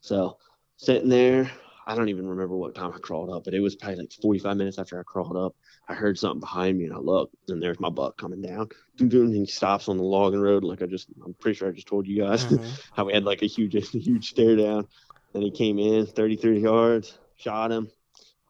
[0.00, 0.38] So
[0.76, 1.50] sitting there,
[1.88, 4.56] I don't even remember what time I crawled up, but it was probably like 45
[4.56, 5.54] minutes after I crawled up.
[5.88, 8.68] I heard something behind me, and I looked, and there's my buck coming down.
[8.98, 11.86] And he stops on the logging road, like I just, I'm pretty sure I just
[11.86, 12.82] told you guys Mhm.
[12.92, 14.88] how we had like a huge, a huge stare down.
[15.32, 17.88] Then he came in 33 yards, shot him,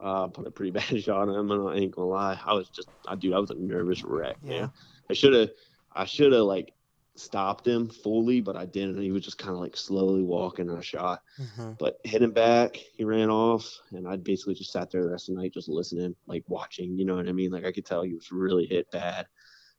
[0.01, 1.51] uh, put a pretty bad shot on him.
[1.51, 4.37] And I ain't gonna lie, I was just, I dude, I was a nervous wreck.
[4.42, 4.61] Yeah.
[4.61, 4.70] Man.
[5.11, 5.51] I should have,
[5.96, 6.72] I should have like
[7.14, 9.00] stopped him fully, but I didn't.
[9.00, 11.22] He was just kind of like slowly walking, and I shot.
[11.40, 11.78] Mhm.
[11.78, 15.28] But hit him back, he ran off, and I basically just sat there the rest
[15.28, 16.98] of the night, just listening, like watching.
[16.98, 17.50] You know what I mean?
[17.50, 19.26] Like I could tell he was really hit bad,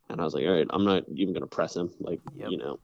[0.10, 2.49] and I was like, all right, I'm not even gonna press him, like Yep.
[2.51, 2.80] you know.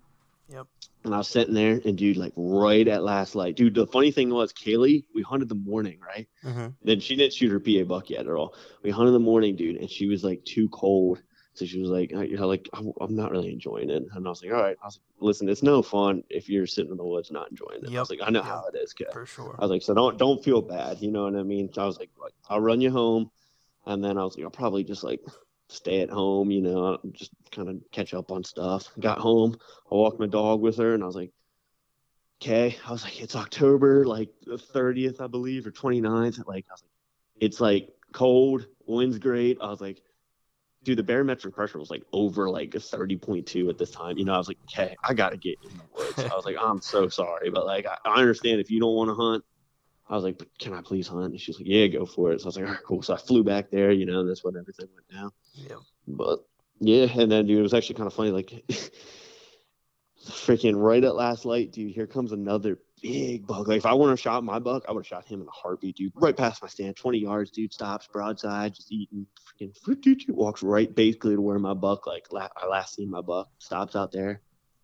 [0.50, 0.68] Yep.
[1.06, 3.74] And I was sitting there, and dude, like right at last light, dude.
[3.74, 6.28] The funny thing was, Kaylee, we hunted the morning, right?
[6.44, 6.76] Mhm.
[6.84, 8.54] Then she didn't shoot her PA buck yet at all.
[8.84, 11.24] We hunted the morning, dude, and she was like too cold.
[11.56, 14.04] So she was like, uh, you know, like I'm, I'm not really enjoying it.
[14.12, 14.78] And I was like, all right.
[14.82, 17.84] I was like, listen, it's no fun if you're sitting in the woods not enjoying
[17.84, 17.96] it.
[17.96, 19.08] I was like, I know how it is, kid.
[19.14, 19.56] For sure.
[19.60, 21.72] I was like, so don't don't feel bad, you know what I mean?
[21.72, 23.30] So I was like, like, I'll run you home,
[23.86, 25.22] and then I was like, I'll probably just like
[25.70, 28.90] stay at home, you know, just kind of catch up on stuff.
[29.00, 29.56] Got home,
[29.92, 31.32] I walked my dog with her, and I was like,
[32.42, 32.78] okay.
[32.86, 36.46] I was like, it's October, like the 30th, I believe, or 29th.
[36.48, 36.92] Like, I was like,
[37.40, 39.58] it's like cold, wind's great.
[39.62, 40.02] I was like,
[40.84, 44.18] dude, the barometric pressure was like over like a 30.2 at this time.
[44.18, 46.32] You know, I was like, okay, I gotta get in the woods.
[46.32, 49.10] I was like, I'm so sorry, but like, I, I understand if you don't want
[49.10, 49.44] to hunt.
[50.10, 51.32] I was like, but can I please hunt?
[51.32, 52.42] And she's like, yeah, go for it.
[52.42, 53.02] So I was like, all right, cool.
[53.02, 55.32] So I flew back there, you know, and that's when everything went down.
[55.54, 55.78] Yeah.
[56.08, 56.40] But
[56.80, 58.32] yeah, and then dude, it was actually kind of funny.
[58.32, 58.52] Like,
[60.28, 61.94] freaking right at last light, dude.
[61.94, 63.68] Here comes another big buck.
[63.68, 65.52] Like, if I would have shot my buck, I would have shot him in a
[65.52, 66.14] heartbeat, dude.
[66.16, 67.74] Right past my stand, twenty yards, dude.
[67.74, 69.26] Stops broadside, just eating.
[69.62, 73.50] Freaking walks right basically to where my buck, like la- I last seen my buck.
[73.60, 74.42] Stops out there,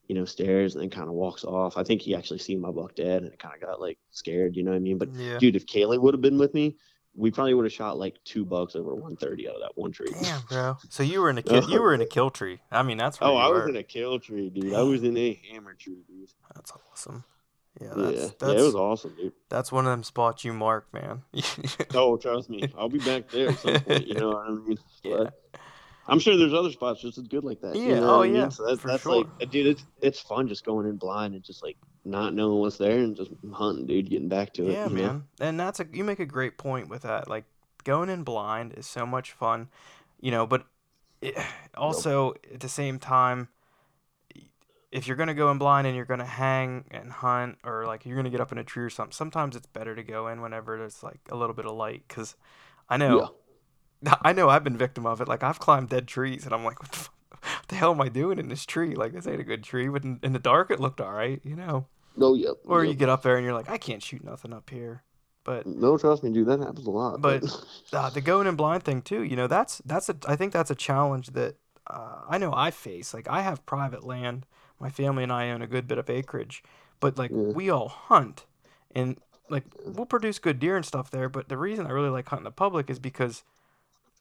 [0.07, 1.77] you know, stares and then kind of walks off.
[1.77, 4.55] I think he actually seen my buck dead and kind of got like scared.
[4.55, 4.97] You know what I mean?
[4.97, 5.37] But Yeah.
[5.39, 6.77] dude, if Kaylee would have been with me,
[7.15, 10.13] we probably would have shot like two bucks over 130 out of that one tree.
[10.21, 10.77] Damn, bro.
[10.89, 12.59] So you were in a kill, you were in a kill tree.
[12.71, 14.73] I mean, that's where Oh, I was in a kill tree, dude.
[14.73, 16.29] I was in a hammer tree, dude.
[16.55, 17.23] That's awesome.
[17.81, 19.33] Yeah, Yeah, that's yeah, it was awesome, dude.
[19.49, 21.23] that's one of them spots you mark, man.
[21.93, 24.07] Oh, trust me, I'll be back there at some point.
[24.07, 24.77] You know what I mean?
[25.03, 25.29] Yeah.
[26.07, 27.75] I'm sure there's other spots just as good like that.
[27.75, 28.35] you Yeah, know oh, I mean?
[28.35, 29.25] yeah, So that's, for that's sure.
[29.39, 32.77] like, dude, it's it's fun just going in blind and just like not knowing what's
[32.77, 34.73] there and just hunting, dude, getting back to it.
[34.73, 35.23] yeah, you man.
[35.39, 37.29] And that's a you make a great point with that.
[37.29, 37.45] Like
[37.83, 39.67] going in blind is so much fun,
[40.19, 40.47] you know.
[40.47, 40.65] But
[41.21, 41.35] it,
[41.77, 43.49] also at the same time,
[44.91, 48.15] if you're gonna go in blind and you're gonna hang and hunt, or like you're
[48.15, 50.77] gonna get up in a tree or something, sometimes it's better to go in whenever
[50.77, 52.03] there's like a little bit of light.
[52.07, 52.35] Cause
[52.89, 53.35] I know,
[54.21, 55.27] I know I've been victim of it.
[55.27, 58.01] Like I've climbed dead trees and I'm like, what the, f- what the hell am
[58.01, 58.95] I doing in this tree?
[58.95, 59.87] Like this ain't a good tree.
[59.89, 61.87] But in, in the dark, it looked all right, you know.
[62.17, 62.51] No, yeah.
[62.65, 62.91] Or yeah.
[62.91, 65.03] you get up there and you're like, I can't shoot nothing up here.
[65.43, 66.47] But No, trust me, dude.
[66.47, 67.21] That happens a lot.
[67.21, 67.43] But-
[67.93, 70.71] uh, the going in blind thing too, you know, that's that's a I think that's
[70.71, 71.55] a challenge that
[71.87, 73.13] uh, I know I face.
[73.13, 74.45] Like I have private land,
[74.79, 76.63] my family and I own a good bit of acreage,
[76.99, 78.45] but like we all hunt,
[78.93, 79.17] and
[79.49, 82.43] like we'll produce good deer and stuff there, but the reason I really like hunting
[82.45, 83.43] the public is because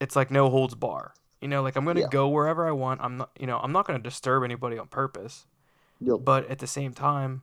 [0.01, 1.14] it's like no holds bar.
[1.40, 2.09] You know, like I'm gonna Yeah.
[2.11, 3.01] go wherever I want.
[3.01, 5.47] I'm not, you know, I'm not gonna disturb anybody on purpose.
[6.01, 6.18] Yep.
[6.23, 7.42] But at the same time,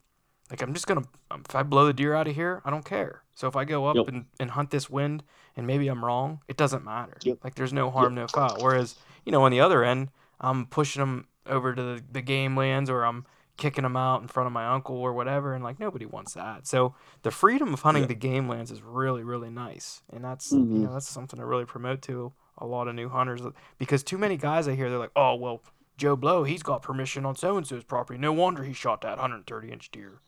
[0.49, 2.85] like I'm just gonna, um, if I blow the deer out of here, I don't
[2.85, 3.23] care.
[3.35, 4.07] So if I go up Yep.
[4.07, 5.23] and, and hunt this wind,
[5.55, 7.17] and maybe I'm wrong, it doesn't matter.
[7.21, 7.39] Yep.
[7.43, 8.57] Like there's no harm, no foul.
[8.61, 12.55] Whereas, you know, on the other end, I'm pushing them over to the, the game
[12.57, 13.25] lands, or I'm
[13.57, 16.67] kicking them out in front of my uncle or whatever, and like nobody wants that.
[16.67, 18.07] So the freedom of hunting Yeah.
[18.07, 20.81] the game lands is really, really nice, and that's you Mhm.
[20.81, 23.41] know that's something to really promote to a lot of new hunters
[23.77, 25.61] because too many guys I hear they're like, oh well,
[25.97, 28.19] Joe Blow, he's got permission on so and so's property.
[28.19, 30.19] No wonder he shot that 130 inch deer.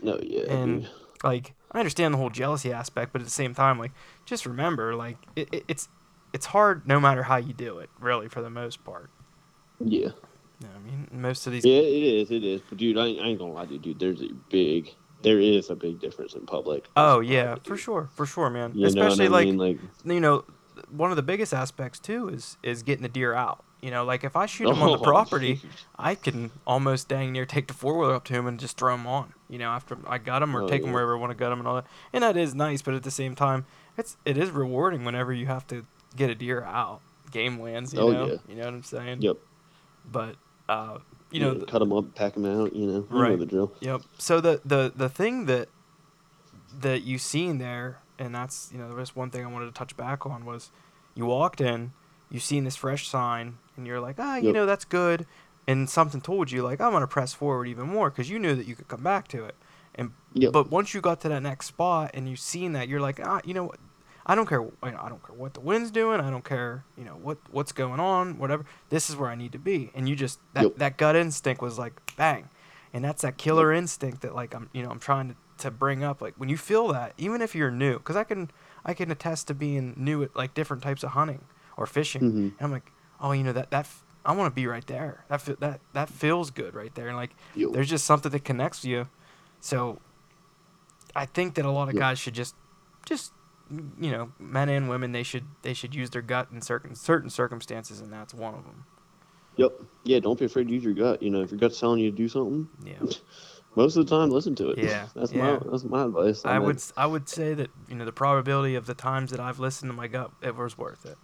[0.00, 0.90] No, yeah, And dude.
[1.24, 3.90] like, I understand the whole jealousy aspect, but at the same time, like,
[4.26, 5.88] just remember, like, it, it, it's
[6.32, 9.10] it's hard no matter how you do it, really, for the most part.
[9.80, 10.10] Yeah.
[10.60, 11.64] What I mean, most of these.
[11.64, 12.30] Yeah, it is.
[12.30, 12.60] It is.
[12.68, 13.98] But dude, I, ain't- I ain't gonna lie to you, dude.
[14.00, 14.92] There's a big,
[15.22, 16.86] there is a big difference in public.
[16.96, 18.72] Oh yeah, for sure, for sure, man.
[18.74, 19.58] You Especially know what I like mean?
[19.58, 20.44] like you know,
[20.90, 23.64] one of the biggest aspects too is is getting the deer out.
[23.80, 25.68] You know, like if I shoot him on the Oh, property, jeez.
[25.96, 28.92] I can almost dang near take the four wheeler up to him and just throw
[28.94, 29.32] him on.
[29.48, 31.52] You know, after I got him or Oh, take him wherever I want to get
[31.52, 31.86] him and all that.
[32.12, 33.66] And that is nice, but at the same time,
[33.96, 37.00] it's it is rewarding whenever you have to get a deer out.
[37.30, 38.34] Game lands, you Oh, know, yeah.
[38.48, 39.22] you know what I'm saying?
[39.22, 39.36] Yep.
[40.10, 40.34] But
[40.68, 40.98] uh,
[41.30, 42.74] you know, cut them up, pack them out.
[42.74, 43.38] You know, you know Right.
[43.38, 43.72] the drill.
[43.80, 44.02] Yep.
[44.18, 45.68] So the the the thing that
[46.80, 49.72] that you seen there, and that's you know there was one thing I wanted to
[49.72, 50.70] touch back on was
[51.14, 51.92] you walked in,
[52.30, 54.54] you seen this fresh sign, and you're like, ah, you Yep.
[54.54, 55.26] know that's good,
[55.66, 58.66] and something told you like I'm gonna press forward even more because you knew that
[58.66, 59.56] you could come back to it,
[59.94, 60.52] and Yep.
[60.52, 63.40] but once you got to that next spot and you seen that, you're like, ah,
[63.44, 63.78] you know what.
[64.30, 64.60] I don't care.
[64.60, 66.20] you know, I don't care what the wind's doing.
[66.20, 66.84] I don't care.
[66.96, 68.38] You know what what's going on.
[68.38, 68.64] Whatever.
[68.90, 69.90] This is where I need to be.
[69.94, 70.76] And you just that, Yep.
[70.76, 72.50] that gut instinct was like bang,
[72.92, 76.04] and that's that killer instinct that like I'm you know I'm trying to, to bring
[76.04, 76.20] up.
[76.20, 78.50] Like when you feel that, even if you're new, because I can
[78.84, 81.44] I can attest to being new at like different types of hunting
[81.78, 82.36] or fishing, Mhm.
[82.36, 83.88] and I'm like, oh, you know that that
[84.26, 85.24] I want to be right there.
[85.28, 87.70] That that that feels good right there, and like Yep.
[87.72, 89.08] there's just something that connects you.
[89.60, 90.00] So
[91.16, 92.00] I think that a lot of Yep.
[92.00, 92.54] guys should just
[93.06, 93.32] just
[94.00, 97.30] you know men and women they should they should use their gut in certain certain
[97.30, 98.84] circumstances, and that's one of them.
[99.56, 99.72] Yep.
[100.04, 100.20] Yeah.
[100.20, 101.22] Don't be afraid to use your gut.
[101.22, 102.94] You know, if your gut's telling you to do something, Yeah.
[103.74, 104.78] most of the time, listen to it.
[104.78, 105.58] Yeah, That's yeah.
[105.58, 106.42] my that's my advice.
[106.44, 109.40] I mean, would I would say that you know the probability of the times that
[109.40, 111.16] I've listened to my gut it was worth it.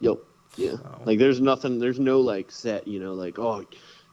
[0.00, 0.18] Yep.
[0.56, 0.72] Yeah.
[0.72, 1.78] So- Like there's nothing.
[1.78, 2.88] There's no like set.
[2.88, 3.64] You know, like oh,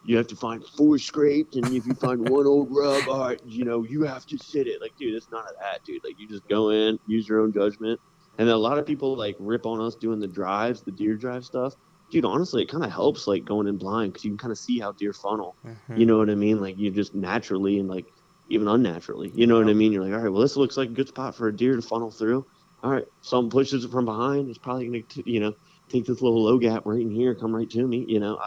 [0.05, 3.41] you have to find four scraped, and if you find one old rub, all right,
[3.45, 4.81] you know, you have to sit it.
[4.81, 6.03] Like, dude, it's not that, dude.
[6.03, 7.99] Like, you just go in, use your own judgment.
[8.37, 11.15] And then a lot of people like rip on us doing the drives, the deer
[11.15, 11.73] drive stuff.
[12.09, 14.57] Dude, honestly, it kind of helps like going in blind because you can kind of
[14.57, 15.57] see how deer funnel.
[15.65, 15.99] Mhm.
[15.99, 16.61] You know what I mean?
[16.61, 18.05] Like you just naturally and like
[18.47, 19.31] even unnaturally.
[19.35, 19.91] You know what I mean?
[19.91, 21.81] You're like, all right, well, this looks like a good spot for a deer to
[21.81, 22.45] funnel through.
[22.81, 24.47] All right, someone pushes it from behind.
[24.49, 25.53] It's probably gonna, you know,
[25.89, 28.05] take this little low gap right in here, come right to me.
[28.07, 28.39] You know,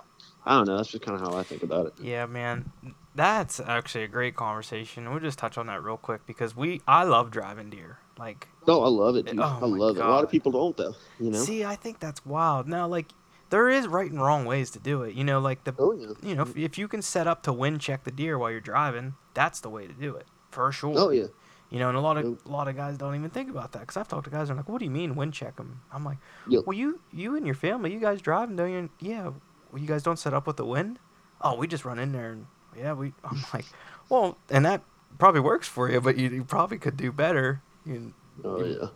[0.44, 0.76] I, don't know.
[0.76, 1.94] That's just kind of how I think about it.
[2.00, 2.72] Yeah, man,
[3.14, 5.10] that's actually a great conversation.
[5.10, 7.98] We'll just touch on that real quick because we I love driving deer.
[8.18, 9.38] Like, no, I love it, dude.
[9.38, 10.00] Oh, I love it.
[10.00, 10.94] A lot of people don't though.
[11.18, 11.38] You know.
[11.38, 12.68] see, I think that's wild.
[12.68, 13.06] Now, like,
[13.50, 15.14] there is right and wrong ways to do it.
[15.14, 16.28] You know, like the oh yeah.
[16.28, 18.60] you know if, if you can set up to wind check the deer while you're
[18.60, 20.94] driving, that's the way to do it for sure.
[20.96, 21.26] Oh yeah.
[21.70, 22.38] You know, and a lot of Yep.
[22.46, 24.54] a lot of guys don't even think about that because I've talked to guys are
[24.54, 26.64] like, "What do you mean wind check them?" I'm like, Yep.
[26.66, 28.90] "Well, you you and your family, you guys driving, don't you?
[29.00, 29.30] Yeah,
[29.72, 30.98] well, you guys don't set up with the wind.
[31.40, 33.12] Oh, we just run in there and yeah, we.
[33.24, 33.64] I'm like,
[34.08, 34.82] well, and that
[35.18, 37.62] probably works for you, but you, you probably could do better.
[37.84, 38.86] You, Oh yeah.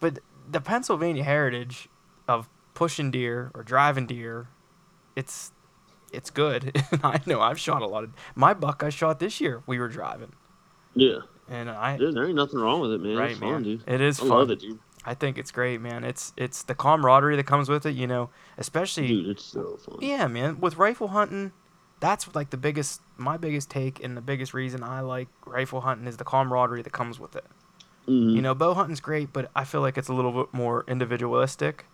[0.00, 0.18] but
[0.50, 1.88] the Pennsylvania heritage
[2.26, 4.48] of pushing deer or driving deer,
[5.14, 5.52] it's
[6.12, 6.82] it's good.
[7.04, 8.82] I know I've shot a lot of my buck.
[8.82, 9.62] I shot this year.
[9.66, 10.32] We were driving,
[10.94, 11.18] Yeah.
[11.48, 13.16] and I Dude, there ain't nothing wrong with it, man.
[13.16, 13.84] right it's fun, man, dude.
[13.86, 14.28] it is I fun.
[14.30, 14.78] love it, dude.
[15.04, 16.04] I think it's great, man.
[16.04, 19.98] It's it's the camaraderie that comes with it, you know, especially Dude, it's so fun.
[20.00, 20.60] yeah, man.
[20.60, 21.52] With rifle hunting,
[22.00, 26.06] that's like the biggest my biggest take and the biggest reason I like rifle hunting
[26.06, 27.44] is the camaraderie that comes with it.
[28.08, 28.34] Mhm.
[28.34, 31.86] You know, bow hunting's great, but I feel like it's a little bit more individualistic.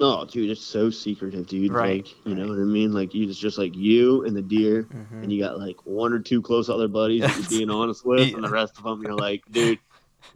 [0.00, 1.72] Oh, dude, it's so secretive, dude.
[1.72, 2.92] Right, Like, you know what I mean?
[2.92, 5.22] Like, you, it's just like you and the deer, Mhm.
[5.22, 8.28] and you got like one or two close other buddies that you're being honest with,
[8.28, 8.34] Yeah.
[8.34, 9.78] and the rest of them, you're like, dude,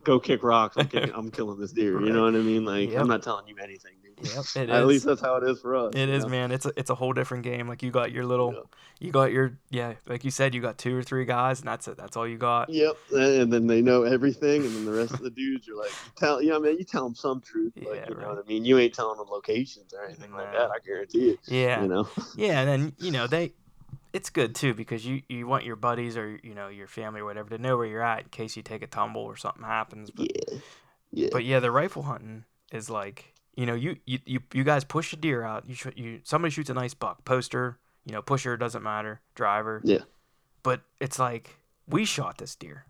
[0.05, 0.77] go kick rocks.
[0.77, 2.01] I'm, kicking, I'm killing this deer.
[2.01, 2.64] You know what I mean?
[2.64, 3.01] Like, Yep.
[3.01, 4.29] I'm not telling you anything, dude.
[4.35, 4.87] Yep, it At is.
[4.87, 5.92] least that's how it is for us.
[5.94, 6.31] It is, know?
[6.31, 6.51] man.
[6.53, 7.68] It's a, it's a whole different game.
[7.68, 8.66] Like you got your little, Yep.
[9.01, 11.87] you got your yeah, like you said, you got two or three guys, and that's
[11.88, 11.96] it.
[11.96, 12.68] That's all you got.
[12.68, 15.90] Yep, and then they know everything, and then the rest of the dudes are like,
[15.90, 18.48] you tell, yeah, man, you tell them some truth, like, Yeah, you know what I
[18.48, 18.64] mean.
[18.64, 20.70] You ain't telling them locations or anything like that.
[20.70, 21.38] I guarantee you.
[21.46, 22.09] Yeah, You know.
[22.37, 23.53] yeah, and then you know they,
[24.12, 27.25] it's good too because you you want your buddies or you know your family or
[27.25, 30.11] whatever to know where you're at in case you take a tumble or something happens.
[30.11, 30.59] But Yeah.
[31.12, 31.29] Yeah.
[31.33, 35.12] but yeah, the rifle hunting is like you know you you you, you guys push
[35.12, 35.68] a deer out.
[35.68, 37.25] You shoot you somebody shoots a nice buck.
[37.25, 39.21] Poster, you know, pusher doesn't matter.
[39.35, 39.81] Driver.
[39.85, 40.01] Yeah.
[40.62, 42.85] But it's like we shot this deer.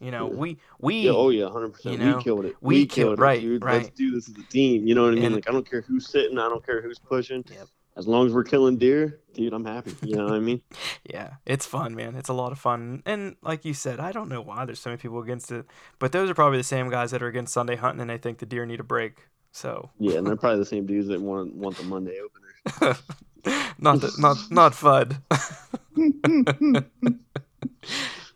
[0.00, 0.36] You know, Yeah.
[0.36, 1.98] we we Yeah, oh yeah, hundred percent.
[1.98, 2.56] you know, We killed it.
[2.60, 3.64] we We, killed- killed, right, it, dude.
[3.64, 3.82] right.
[3.84, 4.86] Let's do this as a team.
[4.86, 5.24] You know what I mean?
[5.26, 7.44] And- like I don't care who's sitting, I don't care who's pushing.
[7.50, 7.68] Yep.
[7.94, 9.94] As long as we're killing deer, dude, I'm happy.
[10.02, 10.62] You know what I mean?
[11.04, 12.14] Yeah, it's fun, man.
[12.14, 13.02] It's a lot of fun.
[13.04, 15.66] And like you said, I don't know why there's so many people against it,
[15.98, 18.38] but those are probably the same guys that are against Sunday hunting and they think
[18.38, 19.28] the deer need a break.
[19.50, 22.96] So, Yeah, and they're probably the same dudes that want want the Monday opener.
[23.78, 25.20] not the, not not Fudd.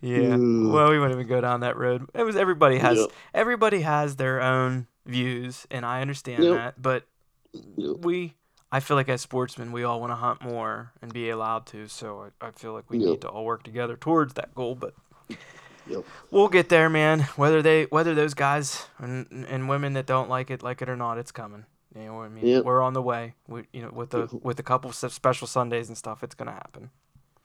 [0.01, 0.33] yeah.
[0.35, 0.71] Ugh.
[0.71, 2.07] Well, we wouldn't even go down that road.
[2.13, 3.09] It was everybody has Yep.
[3.33, 6.53] everybody has their own views, and I understand Yep.
[6.55, 6.81] that.
[6.81, 7.07] But
[7.77, 7.97] Yep.
[8.05, 8.35] we,
[8.71, 11.87] I feel like as sportsmen, we all want to hunt more and be allowed to.
[11.87, 13.07] So I, I feel like we Yep.
[13.07, 14.75] need to all work together towards that goal.
[14.75, 14.93] But
[15.87, 16.03] Yep.
[16.31, 17.21] we'll get there, man.
[17.37, 20.97] Whether they, whether those guys and, and women that don't like it, like it or
[20.97, 21.65] not, it's coming.
[21.95, 22.45] You know I mean?
[22.45, 22.65] Yep.
[22.65, 23.33] We're on the way.
[23.47, 26.51] We, you know, with the with a couple of special Sundays and stuff, it's gonna
[26.51, 26.91] happen.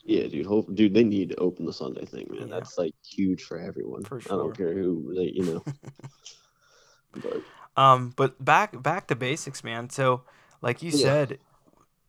[0.04, 0.46] Yeah, dude.
[0.46, 2.48] Hope, dude, they need to open the Sunday thing, man.
[2.48, 2.54] Yeah.
[2.56, 4.02] That's like huge for everyone.
[4.02, 5.64] For I don't care who, they, you know.
[7.22, 7.42] but
[7.76, 9.88] Um, but back back to basics, man.
[9.90, 10.22] So,
[10.62, 10.98] like you Yeah.
[10.98, 11.38] said,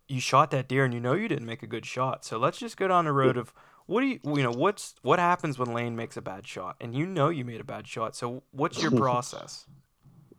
[0.08, 2.24] you shot that deer, and you know you didn't make a good shot.
[2.24, 3.54] So let's just go down the road of
[3.86, 6.96] what do you, you know, what's what happens when Lane makes a bad shot, and
[6.96, 8.16] you know you made a bad shot.
[8.16, 9.66] So what's your process,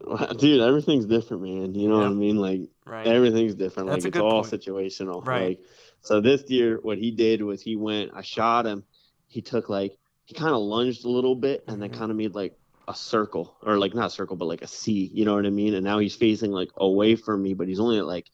[0.39, 1.75] dude, everything's different, man.
[1.75, 2.37] You know what I mean?
[2.37, 3.07] Like right?
[3.07, 3.89] everything's different.
[3.89, 4.53] That's a like it's all point.
[4.53, 5.27] situational.
[5.27, 5.59] Right.
[5.59, 5.61] Like
[6.03, 8.85] so this deer, what he did was he went, I shot him,
[9.27, 9.97] he took like
[10.27, 11.99] he kind of lunged a little bit and then Mhm.
[11.99, 12.55] kind of made like
[12.89, 13.57] a circle.
[13.63, 15.75] Or like not a circle, but like a C, you know what I mean?
[15.75, 18.27] And now he's facing like away from me, but he's only at like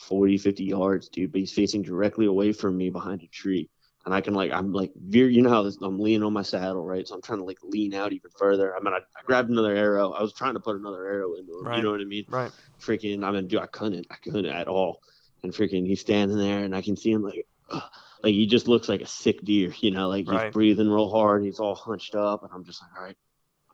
[0.00, 1.32] 40, 50 yards, dude.
[1.32, 3.70] But he's facing directly away from me behind a tree.
[4.04, 6.42] And I can like I'm like veer you know how this I'm leaning on my
[6.42, 7.06] saddle, right?
[7.08, 8.72] So I'm trying to like lean out even further.
[8.76, 10.12] I mean I, I grabbed another arrow.
[10.12, 11.64] I was trying to put another arrow into him.
[11.66, 11.78] Right.
[11.78, 12.24] You know what I mean?
[12.28, 12.52] Right.
[12.80, 15.00] freaking I mean dude I couldn't I couldn't at all
[15.42, 17.82] and freaking he's standing there and I can see him like ugh,
[18.22, 20.44] like he just looks like a sick deer you know like Right.
[20.44, 23.16] he's breathing real hard he's all hunched up and I'm just like all right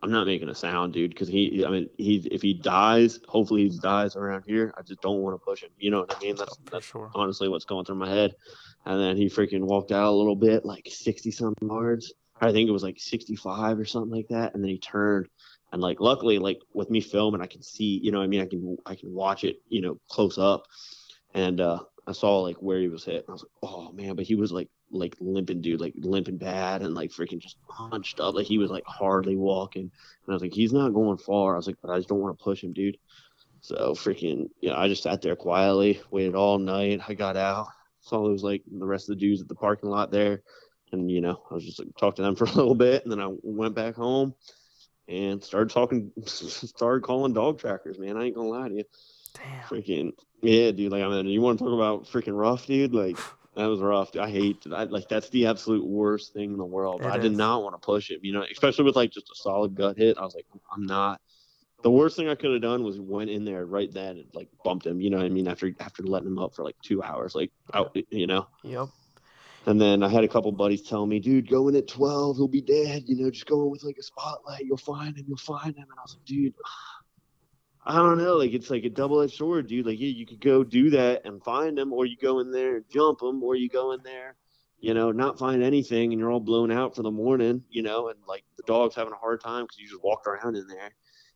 [0.03, 3.69] I'm not making a sound dude because he I mean he if he dies hopefully
[3.69, 4.73] he dies around here.
[4.77, 6.35] I just don't want to push him you know what I mean?
[6.35, 7.09] That's that's sure.
[7.15, 8.35] honestly what's going through my head.
[8.85, 12.13] And then he freaking walked out a little bit like 60 something yards.
[12.41, 15.29] I think it was like 65 or something like that and then he turned.
[15.71, 18.41] And like luckily like with me filming i can see you know what i mean?
[18.41, 20.65] I can i can watch it you know close up.
[21.33, 24.25] And uh i saw like where he was hit i was like oh man but
[24.25, 28.35] he was like like limping dude like limping bad and like freaking just hunched up.
[28.35, 29.83] Like he was like hardly walking.
[29.83, 29.91] And
[30.29, 31.53] i was like he's not going far.
[31.53, 32.97] I was like but i just don't want to push him dude.
[33.61, 37.01] So freaking yeah i just sat there quietly waited all night.
[37.07, 37.67] I got out
[38.01, 40.43] saw those like the rest of the dudes at the parking lot there.
[40.91, 43.03] And you know i was just like talked to them for a little bit.
[43.03, 44.35] And then i went back home
[45.07, 48.15] and started talking started calling dog trackers man.
[48.15, 48.83] I ain't gonna lie to you
[49.33, 49.63] Damn.
[49.63, 53.17] freaking yeah dude like i mean you want to talk about freaking rough dude like
[53.55, 57.01] that was rough i hate I, like that's the absolute worst thing in the world
[57.01, 59.35] It i did not want to push it you know especially with like just a
[59.35, 61.21] solid gut hit i was like i'm not
[61.83, 64.47] the worst thing i could have done was went in there right then and like
[64.63, 67.01] bumped him you know what i mean after after letting him up for like two
[67.03, 68.87] hours like out you know Yep.
[69.65, 72.47] and then I had a couple buddies tell me, dude, go in at 12, he'll
[72.49, 73.03] be dead.
[73.07, 75.85] You know, just go in with like a spotlight, you'll find him, you'll find him.
[75.89, 76.53] And I was like, dude,
[77.85, 78.37] I don't know.
[78.37, 79.85] Like, it's like a double edged sword, dude.
[79.85, 82.77] Like, yeah, you could go do that and find them, or you go in there
[82.77, 84.35] and jump them, or you go in there,
[84.83, 88.09] you know, not find anything and you're all blown out for the morning, you know,
[88.09, 90.91] and like the dog's having a hard time because you just walked around in there.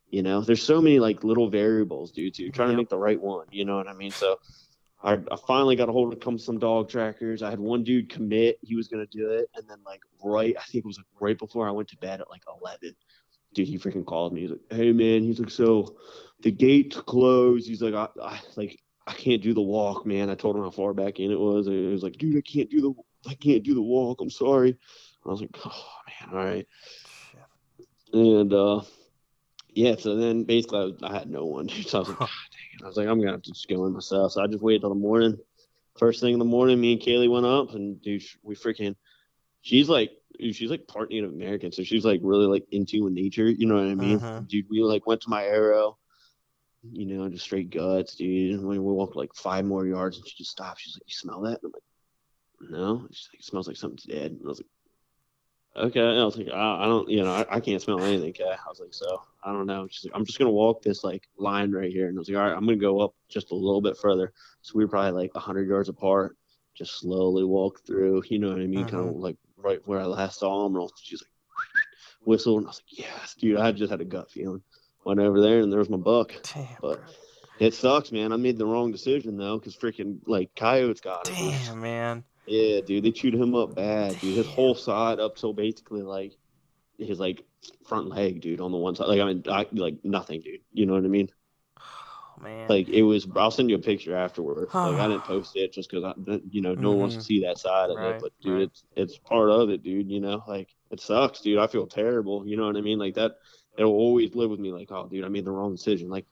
[0.09, 2.37] You know, there's so many like little variables, dude.
[2.37, 3.47] You're trying to make the right one.
[3.51, 4.11] You know what I mean?
[4.11, 4.39] So
[5.01, 7.41] I, I finally got a hold of come some dog trackers.
[7.41, 10.63] I had one dude commit, he was gonna do it, and then like right, I
[10.63, 12.95] think it was like right before I went to bed at like eleven.
[13.53, 14.41] Dude, he freaking called me.
[14.41, 15.95] He's like, "Hey man," he's like, "So
[16.41, 20.35] the gate closed." He's like, "I, I like I can't do the walk, man." I
[20.35, 22.69] told him how far back in it was, and he was like, "Dude, I can't
[22.69, 24.21] do the I can't do the walk.
[24.21, 24.77] I'm sorry."
[25.25, 26.67] I was like, "Oh man, all right."
[28.13, 28.81] And uh,
[29.73, 31.87] yeah, so then basically I, was, I had no one, dude.
[31.87, 32.83] So I was like, God dang it.
[32.83, 34.31] I was like, I'm gonna have to just go in myself.
[34.33, 35.37] So I just waited till the morning.
[35.97, 38.95] First thing in the morning, me and Kaylee went up, and dude, we freaking,
[39.61, 43.49] she's like, she's like part Native American, so she's like really like into with nature.
[43.49, 44.41] You know what I mean, Uh-huh.
[44.47, 44.67] dude?
[44.69, 45.97] We like went to my arrow,
[46.91, 48.59] you know, just straight guts, dude.
[48.59, 50.81] And we, we walked like five more yards, and she just stopped.
[50.81, 54.03] She's like, "You smell that?" And I'm like, "No." She's like, "It smells like something's
[54.03, 54.67] dead." And I was like.
[55.75, 58.29] Okay, and I was like, I, I don't, you know, I, I can't smell anything.
[58.29, 59.87] Okay, I was like, so I don't know.
[59.91, 62.37] She's like, I'm just gonna walk this like line right here, and I was like,
[62.37, 64.33] all right, I'm gonna go up just a little bit further.
[64.63, 66.35] So we were probably like 100 yards apart,
[66.73, 68.23] just slowly walk through.
[68.27, 68.87] You know what I mean?
[68.87, 69.09] Kind Mhm.
[69.09, 70.75] of like right where I last saw him.
[70.75, 71.29] And she's like
[72.25, 73.57] whistled, and I was like, yes, dude.
[73.59, 74.63] I just had a gut feeling.
[75.07, 76.33] Went over there, and there was my buck.
[76.53, 76.67] Damn.
[76.81, 77.01] But
[77.59, 78.33] it sucks, man.
[78.33, 81.51] I made the wrong decision though, because freaking like coyotes got him.
[81.51, 82.23] Damn, man.
[82.45, 84.35] Yeah, dude, they chewed him up bad, dude.
[84.35, 86.33] His whole side up till basically like
[86.97, 87.45] his like
[87.87, 89.07] front leg, dude, on the one side.
[89.07, 90.59] Like I mean, I, like nothing, dude.
[90.73, 91.29] You know what I mean?
[91.79, 92.67] Oh, man.
[92.67, 93.29] Like it was.
[93.33, 94.73] I'll send you a picture afterwards.
[94.73, 97.27] like I didn't post it just because I, you know, no one wants to mm-hmm.
[97.27, 98.21] see that side of Right, it.
[98.21, 98.61] But dude, right.
[98.63, 100.11] it's it's part of it, dude.
[100.11, 101.59] You know, like it sucks, dude.
[101.59, 102.45] I feel terrible.
[102.45, 102.99] You know what I mean?
[102.99, 103.37] Like that.
[103.77, 104.71] It'll always live with me.
[104.71, 106.09] Like, oh, dude, I made the wrong decision.
[106.09, 106.25] Like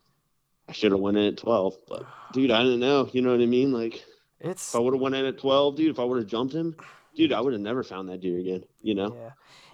[0.67, 3.09] I should have went in at twelve, but dude, I didn't know.
[3.11, 3.71] You know what I mean?
[3.71, 4.03] Like
[4.39, 6.53] it's if I would have went in at twelve, dude, if I would have jumped
[6.53, 6.75] him,
[7.15, 8.63] dude, I would have never found that deer again.
[8.81, 9.15] You know.
[9.15, 9.29] yeah.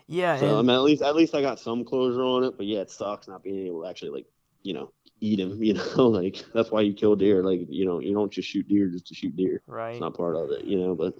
[0.07, 2.57] Yeah, So I mean, at least at least I got some closure on it.
[2.57, 4.26] But yeah, it sucks not being able to actually like
[4.61, 4.91] you know
[5.22, 5.63] eat him.
[5.63, 7.41] You know, like that's why you kill deer.
[7.43, 9.61] Like you know, you don't just shoot deer just to shoot deer.
[9.67, 9.91] right.
[9.91, 10.65] It's not part of it.
[10.65, 11.17] You know, but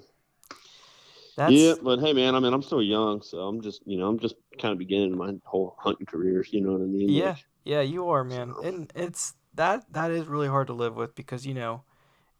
[1.42, 1.74] That's yeah.
[1.82, 4.36] But hey, man, I mean, I'm still young, so I'm just you know I'm just
[4.60, 6.46] kind of beginning my whole hunting career.
[6.50, 7.10] You know what I mean?
[7.10, 7.30] Yeah.
[7.30, 8.54] Like, Yeah, you are, man.
[8.56, 11.84] So- And it's that that is really hard to live with because you know,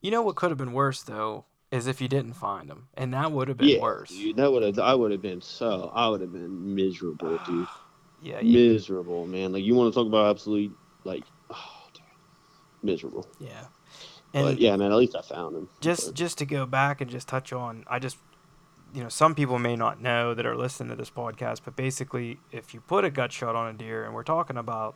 [0.02, 3.14] you know what could have been worse though is if you didn't find them, and
[3.14, 4.10] that would have been yeah, worse.
[4.10, 7.68] dude, that would have I would have been so I would have been miserable, dude.
[8.24, 9.52] Yeah, you, miserable, man.
[9.54, 10.72] Like you want to talk about absolute
[11.06, 12.04] like, oh, dude,
[12.84, 13.26] miserable.
[13.40, 13.66] yeah.
[14.34, 15.70] And but yeah, man, at least I found him.
[15.82, 18.18] just But- just to go back and just touch on, I just
[18.94, 22.40] you know some people may not know that are listening to this podcast, but basically,
[22.52, 24.96] if you put a gut shot on a deer, and we're talking about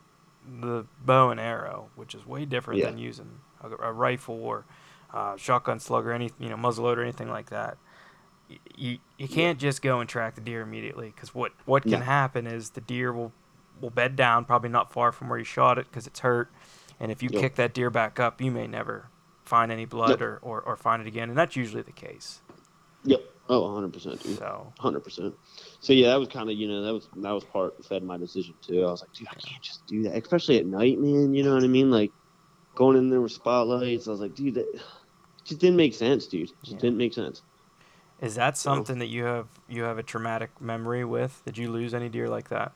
[0.61, 2.87] the bow and arrow, which is way different Yeah.
[2.87, 4.65] than using a, a rifle or
[5.13, 7.77] uh, shotgun slug or any you know muzzleloader or anything like that.
[8.49, 11.91] y- You you can't just go and track the deer immediately because what what can
[11.91, 11.99] No.
[12.01, 13.31] happen is the deer will
[13.81, 16.49] will bed down probably not far from where you shot it because it's hurt,
[16.99, 17.41] and if you Yep.
[17.41, 19.09] kick that deer back up, you may never
[19.43, 20.21] find any blood Yep.
[20.21, 22.41] or, or, or find it again, and that's usually the case.
[23.03, 23.21] Yep.
[23.47, 24.37] Oh, 100 percent, dude.
[24.39, 25.35] So Hundred percent.
[25.79, 28.17] So yeah, that was kind of you know that was that was part fed my
[28.17, 28.83] decision too.
[28.83, 31.33] I was like, dude, I can't just do that, especially at night, man.
[31.33, 31.91] You know what I mean?
[31.91, 32.11] Like
[32.73, 34.07] going in there with spotlights.
[34.07, 34.81] I was like, dude, that
[35.43, 36.47] just didn't make sense, dude.
[36.63, 36.79] Just Yeah.
[36.79, 37.43] didn't make sense.
[38.21, 41.41] is that So- something that you have you have a traumatic memory with?
[41.45, 42.71] Did you lose any deer like that?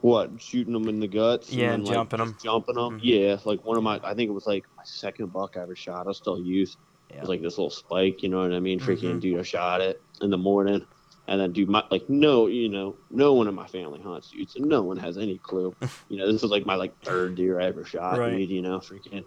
[0.00, 1.52] What shooting them in the guts?
[1.52, 2.38] Yeah, and jumping just 'em.
[2.42, 2.98] Jumping them.
[2.98, 3.00] Mhm.
[3.02, 4.00] Yeah, like one of my.
[4.02, 6.06] I think it was like my second buck I ever shot.
[6.06, 6.76] I was still youth.
[7.10, 8.22] It was like this little spike.
[8.22, 8.80] You know what I mean?
[8.80, 9.20] Freaking Mhm.
[9.20, 10.84] dude, I shot it in the morning.
[11.28, 14.50] And then, dude, my like no, you know, no one in my family hunts, dude.
[14.50, 15.72] So no one has any clue.
[16.08, 18.38] you know, this was like my like third deer I ever shot, Right.
[18.38, 18.50] dude.
[18.50, 19.24] You know, freaking.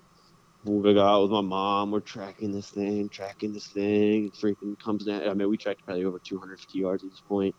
[0.65, 1.91] We go out with my mom.
[1.91, 4.25] We're tracking this thing, tracking this thing.
[4.25, 5.27] It freaking comes down.
[5.27, 7.55] I mean, we tracked probably over 250 yards at this point.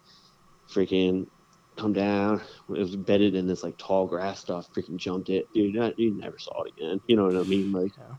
[0.70, 1.26] Freaking
[1.76, 2.42] come down.
[2.68, 4.66] It was bedded in this like tall grass stuff.
[4.76, 5.74] Freaking jumped it, dude.
[5.96, 7.00] You never saw it again.
[7.06, 7.72] You know what I mean?
[7.72, 8.14] Like, Yeah,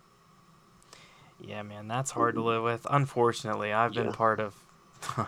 [1.47, 2.85] man, that's hard to live with.
[2.89, 4.11] Unfortunately, I've been Yeah.
[4.15, 4.55] part of.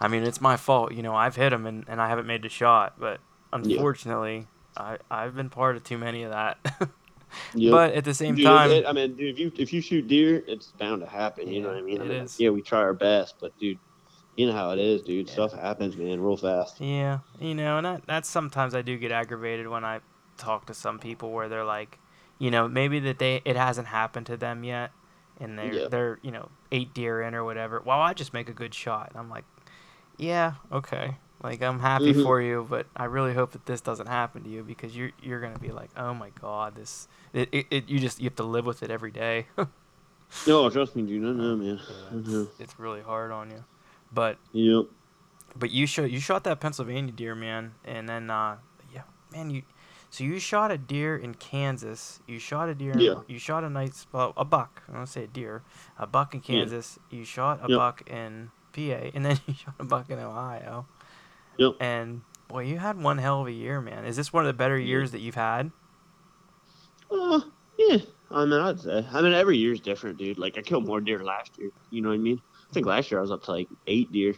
[0.00, 0.92] I mean, it's my fault.
[0.92, 3.20] You know, I've hit them and, and I haven't made the shot, but
[3.52, 4.46] unfortunately,
[4.76, 6.58] I I've been part of too many of that.
[7.54, 7.70] yep.
[7.72, 10.06] But at the same Dude, time, it- I mean, dude, if you if you shoot
[10.08, 11.48] deer, it's bound to happen.
[11.48, 12.00] You know what I mean?
[12.00, 12.38] I mean, is.
[12.40, 13.78] Yeah, we try our best, but dude,
[14.36, 15.26] you know how it is, dude.
[15.26, 15.32] Yeah.
[15.32, 16.80] Stuff happens, man, real fast.
[16.80, 20.00] Yeah, you know, and that, that's sometimes I do get aggravated when I
[20.38, 21.98] talk to some people where they're like,
[22.38, 24.92] you know, maybe that they it hasn't happened to them yet,
[25.40, 25.88] and they're Yeah.
[25.88, 27.82] they're you know eight deer in or whatever.
[27.84, 29.08] Well, I just make a good shot.
[29.10, 29.44] And I'm like,
[30.16, 32.22] yeah, okay, like I'm happy Mhm.
[32.22, 35.40] for you, but I really hope that this doesn't happen to you because you're you're
[35.40, 38.44] gonna be like, oh my god, this it, it, it you just you have to
[38.44, 39.46] live with it every day.
[40.46, 41.24] No, trust me, dude.
[41.24, 41.80] I know, man.
[41.88, 42.42] I Yeah, know.
[42.42, 43.64] it's, it's really hard on you,
[44.12, 44.84] but Yep.
[45.56, 48.58] But you shot you shot that Pennsylvania deer, man, and then uh,
[48.94, 49.62] yeah, man, you
[50.10, 52.20] so you shot a deer in Kansas.
[52.26, 52.94] You shot a deer.
[52.98, 53.20] Yeah.
[53.28, 54.82] You shot a nice well, a buck.
[54.88, 55.62] I don't say a deer,
[55.98, 56.60] a buck in Yeah.
[56.60, 56.98] Kansas.
[57.10, 57.78] You shot a Yep.
[57.78, 60.86] buck in PA, and then you shot a buck in Ohio.
[61.56, 61.72] Yep.
[61.80, 64.04] And boy, you had one hell of a year, man.
[64.04, 64.86] Is this one of the better Yeah.
[64.86, 65.70] years that you've had?
[67.10, 67.40] Uh,
[67.78, 67.98] yeah.
[68.30, 69.04] I mean, I'd say.
[69.12, 70.38] I mean, every year's different, dude.
[70.38, 71.70] Like, I killed more deer last year.
[71.90, 72.40] You know what I mean?
[72.68, 74.34] I think last year I was up to like eight deer.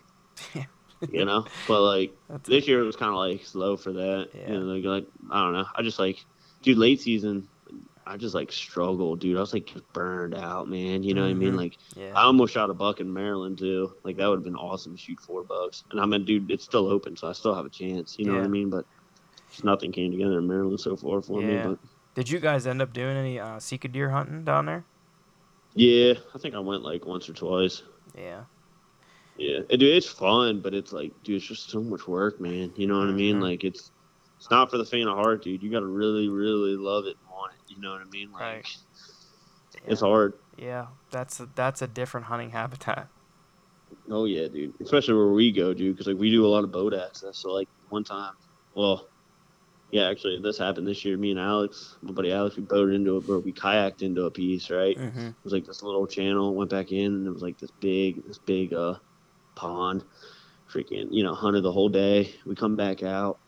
[1.10, 4.28] you know, but like That's this year it was kind of like slow for that.
[4.34, 4.52] Yeah.
[4.52, 5.66] Know, like, like I don't know.
[5.74, 6.24] I just like,
[6.62, 7.48] dude, late season.
[8.04, 9.36] I just like struggled, dude.
[9.36, 11.04] I was like just burned out, man.
[11.04, 11.52] You know what I mean?
[11.52, 11.56] Mhm.
[11.56, 12.12] Like yeah.
[12.16, 13.94] I almost shot a buck in Maryland too.
[14.02, 15.84] Like that would have been awesome to shoot four bucks.
[15.92, 18.16] And I mean, dude, it's still open, so I still have a chance.
[18.18, 18.70] You know what I mean?
[18.70, 18.86] But
[19.50, 21.48] just nothing came together in Maryland so far for Yeah.
[21.48, 21.62] me.
[21.70, 21.78] But
[22.16, 24.84] Did you guys end up doing any uh, Sika deer hunting down there?
[25.74, 27.82] yeah, I think I went like once or twice.
[28.18, 28.42] Yeah.
[29.38, 32.72] Yeah, dude, it's fun, but it's like, dude, it's just so much work, man.
[32.76, 33.36] You know what I mean?
[33.38, 33.42] Mhm.
[33.42, 33.90] Like it's
[34.36, 35.62] it's not for the faint of heart, dude.
[35.62, 37.74] You got to really, really love it and want it.
[37.74, 38.32] You know what I mean?
[38.32, 38.76] Like Right.
[39.86, 40.34] it's hard.
[40.56, 43.08] Yeah, that's a, that's a different hunting habitat.
[44.10, 44.74] Oh yeah, dude.
[44.80, 47.38] Especially where we go, dude, because like we do a lot of boat access.
[47.38, 48.34] So like one time,
[48.74, 49.06] well,
[49.90, 51.16] yeah, actually this happened this year.
[51.16, 54.30] Me and Alex, my buddy Alex, we boated into it, where we kayaked into a
[54.30, 54.96] piece, right?
[54.96, 55.28] Mm-hmm.
[55.28, 58.26] It was like this little channel, went back in, and it was like this big,
[58.26, 58.94] this big uh
[59.54, 60.04] pond.
[60.72, 62.34] Freaking, you know, hunted the whole day.
[62.46, 63.38] We come back out,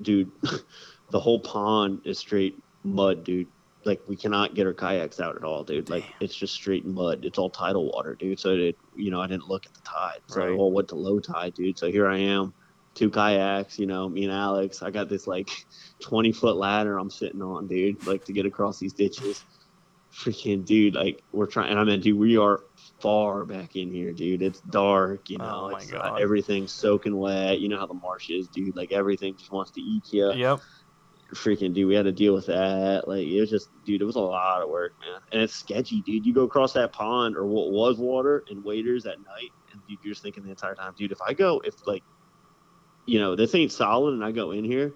[0.00, 0.30] dude.
[1.10, 3.48] the whole pond is straight mud, dude.
[3.84, 5.88] Like we cannot get our kayaks out at all, dude.
[5.90, 6.12] Like Damn.
[6.20, 7.24] it's just straight mud.
[7.24, 8.38] It's all tidal water, dude.
[8.38, 10.20] So it, you know, I didn't look at the tide.
[10.26, 10.58] So I Right.
[10.58, 11.78] all went to low tide, dude.
[11.78, 12.54] So here I am,
[12.94, 13.78] two kayaks.
[13.78, 14.82] You know, me and Alex.
[14.82, 15.50] I got this like
[16.02, 18.06] twenty foot ladder I'm sitting on, dude.
[18.06, 19.44] Like to get across these ditches.
[20.12, 21.70] Freaking dude, like we're trying.
[21.70, 22.60] And I mean, dude, we are
[23.00, 24.42] far back in here, dude.
[24.42, 25.66] It's dark, you know.
[25.66, 26.20] Oh my it's, uh, God.
[26.20, 27.60] everything's soaking wet.
[27.60, 28.76] You know how the marsh is, dude.
[28.76, 30.60] Like everything just wants to eat you Yep.
[31.34, 33.06] freaking dude, we had to deal with that.
[33.06, 35.20] Like it was just, dude, it was a lot of work, man.
[35.32, 36.26] And it's sketchy, dude.
[36.26, 39.98] You go across that pond or what was water and waders at night, and dude,
[40.02, 42.02] you're just thinking the entire time, dude, if I go, if like,
[43.06, 44.92] you know, this ain't solid, and I go in here,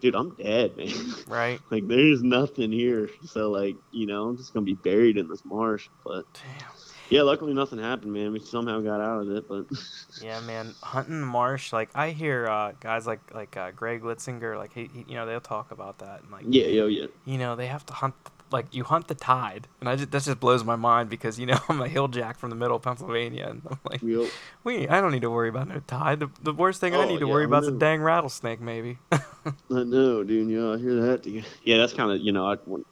[0.00, 0.88] dude, I'm dead, man.
[1.28, 1.60] Right.
[1.70, 5.44] like there's nothing here, so like, you know, I'm just gonna be buried in this
[5.44, 5.88] marsh.
[6.04, 6.70] But Damn.
[7.10, 8.32] yeah, luckily nothing happened, man.
[8.32, 9.66] We somehow got out of it, but
[10.22, 11.72] Yeah, man, hunting the marsh.
[11.72, 15.26] Like I hear uh, guys like like uh, Greg Litzinger, like he, he, you know,
[15.26, 18.14] they'll talk about that, and like yeah, yo, yeah, you know, they have to hunt
[18.50, 21.46] like you hunt the tide, and I just that just blows my mind because you
[21.46, 24.30] know I'm a hill jack from the middle of Pennsylvania, and I'm like, we.
[24.64, 26.20] we I don't need to worry about no tide.
[26.20, 28.60] The, the worst thing I Oh, need to yeah, worry about is a dang rattlesnake,
[28.60, 28.98] maybe.
[29.12, 29.20] I
[29.70, 30.48] know, dude.
[30.50, 31.26] Yeah, I hear that.
[31.62, 32.84] Yeah, that's kind of you know, I, when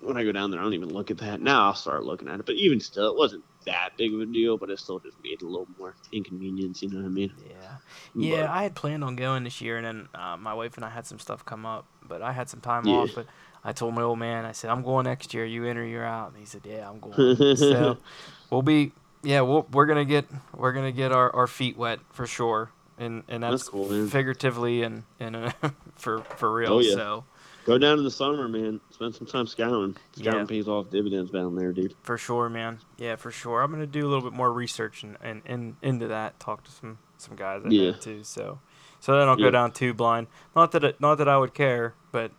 [0.00, 1.40] when I go down there, I don't even look at that.
[1.40, 4.26] Now I'll start looking at it, but even still, it wasn't that big of a
[4.26, 4.58] deal.
[4.58, 6.82] But it still just made a little more inconvenience.
[6.82, 7.32] You know what I mean?
[7.48, 7.76] yeah,
[8.14, 8.42] yeah.
[8.42, 10.90] But- I had planned on going this year, and then uh, my wife and I
[10.90, 12.94] had some stuff come up, but I had some time Yeah.
[12.96, 13.10] off.
[13.14, 13.26] But
[13.64, 15.44] I told my old man, I said, I'm going next year.
[15.44, 16.30] You enter, you're out.
[16.30, 17.56] And he said, Yeah, I'm going.
[17.56, 17.96] so
[18.50, 18.92] we'll be
[19.22, 23.22] yeah we'll, we're gonna get we're gonna get our, our feet wet for sure and
[23.26, 24.08] and that's, That's cool, man.
[24.08, 25.50] figuratively and and uh,
[25.96, 26.92] for for real Oh, yeah.
[26.94, 27.24] so
[27.64, 28.78] Go down in the summer, man.
[28.90, 29.96] Spend some time scouting.
[30.14, 30.44] Scouting Yeah.
[30.44, 31.94] pays off dividends down there, dude.
[32.02, 35.16] for sure man yeah for sure i'm gonna do a little bit more research and,
[35.22, 37.92] and, and into that talk to some some guys I Yeah.
[37.92, 38.60] too so
[39.00, 39.50] so then i'll go Yeah.
[39.52, 42.30] down too blind not that it, not that i would care but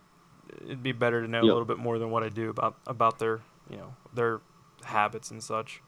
[0.64, 3.18] it'd be better to know a little bit more than what i do about about
[3.18, 3.40] their
[3.70, 4.40] you know their
[4.84, 5.80] habits and such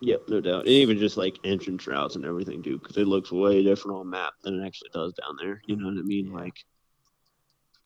[0.00, 0.60] Yep, no doubt.
[0.60, 4.08] And even just like entrance routes and everything, too, because it looks way different on
[4.08, 5.60] map than it actually does down there.
[5.66, 6.30] You know what I mean?
[6.30, 6.38] Yeah.
[6.38, 6.64] Like,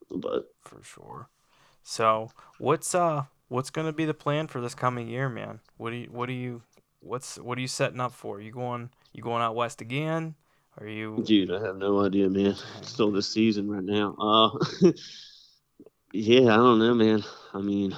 [0.09, 1.29] but for sure.
[1.83, 5.59] So what's uh what's gonna be the plan for this coming year, man?
[5.77, 6.61] What do you what do you
[7.01, 8.39] what's what are you setting up for?
[8.39, 10.35] You going you going out west again?
[10.79, 12.55] Are you Dude, I have no idea, man.
[12.81, 14.15] Still this season right now.
[14.19, 14.91] Uh,
[16.15, 17.23] yeah, I don't know, man.
[17.53, 17.95] I mean,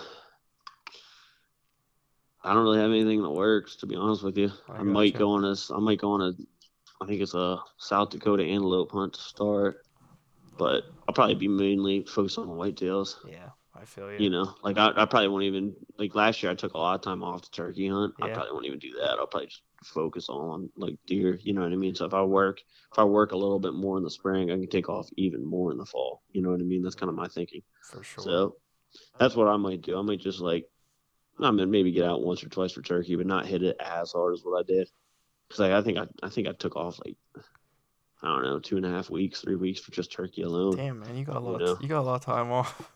[2.44, 4.52] I don't really have anything in the works, to be honest with you.
[4.68, 5.20] I I, might gotcha.
[5.20, 5.70] go on this.
[5.70, 6.34] I might go on a.
[7.00, 9.86] I think it's a South Dakota antelope hunt to start,
[10.58, 13.18] but I'll probably be mainly focused on the whitetails.
[13.30, 14.18] yeah, I feel you.
[14.18, 16.52] You know, like I, I probably won't even like last year.
[16.52, 18.16] I took a lot of time off to turkey hunt.
[18.20, 19.20] I probably won't even do that.
[19.20, 21.40] I'll probably just focus on like deer.
[21.44, 21.96] You know what I mean?
[21.96, 22.60] So if I work,
[22.92, 25.46] if I work a little bit more in the spring, I can take off even
[25.46, 26.22] more in the fall.
[26.32, 26.82] You know what I mean?
[26.84, 27.62] That's kind of my thinking.
[27.84, 28.24] for sure.
[28.24, 28.56] So
[29.20, 29.98] that's what I might do.
[29.98, 30.66] I might just like,
[31.40, 34.12] I mean, maybe get out once or twice for turkey, but not hit it as
[34.12, 34.90] hard as what I did.
[35.50, 37.16] Cause like, I think I, I think I took off like,
[38.24, 40.76] I don't know, two and a half weeks, three weeks for just turkey alone.
[40.76, 41.78] Damn man, you got a You lot know.
[41.80, 42.92] you got a lot of time off.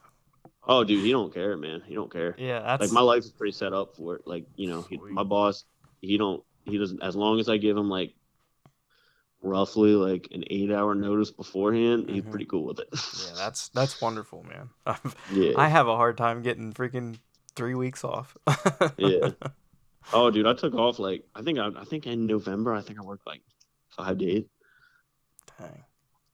[0.67, 1.81] Oh, dude, he don't care, man.
[1.87, 2.35] He don't care.
[2.37, 4.27] yeah, that's like my life is pretty set up for it.
[4.27, 5.63] Like you know, he, my boss,
[6.01, 7.01] he don't, he doesn't.
[7.03, 8.13] As long as I give him like
[9.41, 12.29] roughly like an eight hour notice beforehand, he's Mhm.
[12.29, 12.89] pretty cool with it.
[12.93, 14.69] yeah, that's that's wonderful, man.
[14.85, 15.53] I've, yeah.
[15.57, 17.17] I have a hard time getting freaking
[17.55, 18.37] three weeks off.
[18.97, 19.29] Yeah.
[20.13, 22.99] oh, dude, I took off like I think I, I think in November I think
[22.99, 23.41] I worked like
[23.89, 24.43] five days.
[25.59, 25.83] Dang.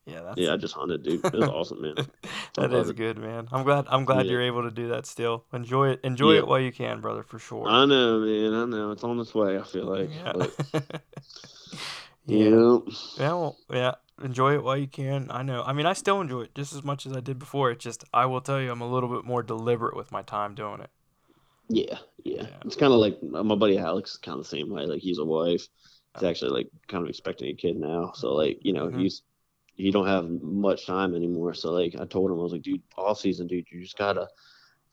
[0.07, 1.23] Yeah, that's Yeah, I just hunted, dude.
[1.25, 1.95] It was awesome, man.
[2.55, 2.95] that is it.
[2.95, 3.47] good, man.
[3.51, 3.85] I'm glad.
[3.89, 4.31] I'm glad Yeah.
[4.33, 5.43] you're able to do that still.
[5.51, 5.99] Enjoy it.
[6.03, 6.39] Enjoy Yeah.
[6.39, 7.67] it while you can, brother, for sure.
[7.67, 8.53] I know, man.
[8.53, 9.57] I know it's on its way.
[9.59, 10.31] I feel like, yeah.
[10.33, 10.55] but
[12.25, 12.49] yeah.
[12.49, 12.85] know,
[13.17, 13.27] Yeah.
[13.33, 13.91] Well, yeah.
[14.23, 15.27] Enjoy it while you can.
[15.29, 15.61] I know.
[15.63, 17.69] I mean, I still enjoy it just as much as I did before.
[17.69, 20.55] It's just I will tell you, I'm a little bit more deliberate with my time
[20.55, 20.89] doing it.
[21.69, 22.41] yeah, yeah.
[22.43, 22.47] Yeah.
[22.65, 24.85] It's kind of like my buddy Alex is kind of the same way.
[24.87, 25.67] Like he's a wife.
[26.15, 28.11] He's actually like kind of expecting a kid now.
[28.15, 29.01] So like you know Mhm.
[29.01, 29.21] he's
[29.77, 31.53] he don't have much time anymore.
[31.53, 34.27] So like I told him I was like, dude, all season, dude, you just gotta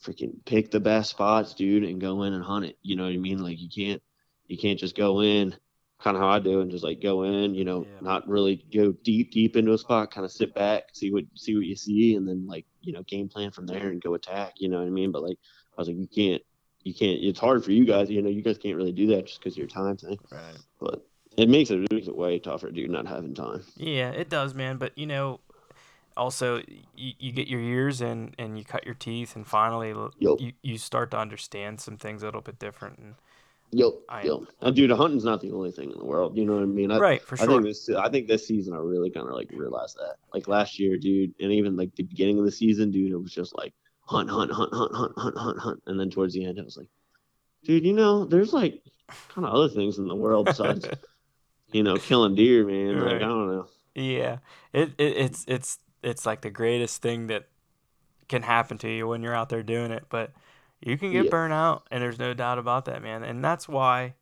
[0.02, 2.78] freaking pick the best spots, dude, and go in and hunt it.
[2.82, 3.38] You know what I mean?
[3.42, 4.02] Like you can't
[4.46, 5.54] you can't just go in
[6.00, 7.98] kind of how I do and just like go in, you know, Yeah.
[8.02, 11.54] not really go deep deep into a spot, kind of sit back, see what see
[11.56, 14.54] what you see, and then like you know game plan from there and go attack.
[14.58, 15.12] You know what I mean?
[15.12, 15.38] But like
[15.76, 16.42] I was like, you can't
[16.82, 17.18] you can't.
[17.22, 18.10] It's hard for you guys.
[18.10, 20.18] You know, you guys can't really do that just because of your time thing.
[20.30, 20.58] Right.
[20.78, 21.06] But
[21.36, 23.62] it makes it, it makes it way tougher, dude, not having time.
[23.76, 24.76] Yeah, it does, man.
[24.76, 25.40] But you know,
[26.16, 26.58] also
[26.96, 30.40] you, you get your years in and you cut your teeth, and finally Yup.
[30.40, 32.98] you you start to understand some things a little bit different.
[32.98, 33.14] And
[33.74, 34.38] Yep, I- yep.
[34.60, 36.36] And dude, hunting's not the only thing in the world.
[36.36, 36.92] You know what I mean?
[36.92, 37.46] I, right, for sure.
[37.46, 37.90] I think this.
[37.90, 40.16] I think this season, I really kind of like realized that.
[40.32, 43.32] Like last year, dude, and even like the beginning of the season, dude, it was
[43.32, 46.58] just like hunt, hunt, hunt, hunt, hunt, hunt, hunt, hunt, and then towards the end,
[46.58, 46.88] it was like,
[47.64, 48.80] dude, you know, there's like
[49.30, 50.86] kind of other things in the world besides,
[51.74, 53.00] you know, killing deer, man.
[53.00, 53.66] Like I don't know.
[53.94, 54.38] Yeah,
[54.72, 57.48] it, it it's it's it's like the greatest thing that
[58.28, 60.04] can happen to you when you're out there doing it.
[60.08, 60.32] But
[60.80, 61.30] you can get Yeah.
[61.30, 63.24] burnt out, and there's no doubt about that, man.
[63.24, 64.14] And that's why,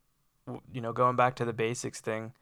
[0.73, 2.33] you know, going back to the basics thing,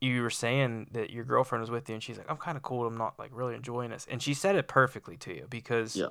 [0.00, 2.62] you were saying that your girlfriend was with you, and she's like, "I'm kind of
[2.62, 2.86] cool.
[2.86, 6.06] I'm not like really enjoying this," and she said it perfectly to you because, Yeah.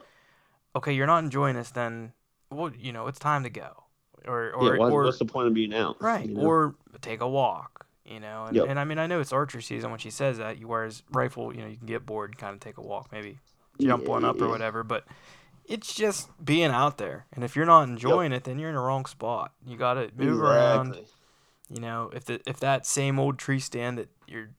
[0.76, 2.14] okay, you're not enjoying this, then,
[2.52, 3.84] well, you know, it's time to go,
[4.26, 6.02] or or yeah, why, or what's the point of being out?
[6.02, 6.30] Right.
[6.30, 6.42] you know?
[6.42, 8.46] Or take a walk, you know.
[8.46, 8.68] And, Yep.
[8.70, 10.58] and I mean, I know it's archer season when she says that.
[10.58, 13.40] You whereas rifle, you know, you can get bored, kind of take a walk, maybe
[13.80, 14.84] jump Yeah, one up or whatever.
[14.84, 15.06] But
[15.66, 17.26] it's just being out there.
[17.34, 19.54] And if you're not enjoying it, then you're in the wrong spot.
[19.66, 20.98] You got to move around.
[21.70, 24.50] You know, if the if that same old tree stand that your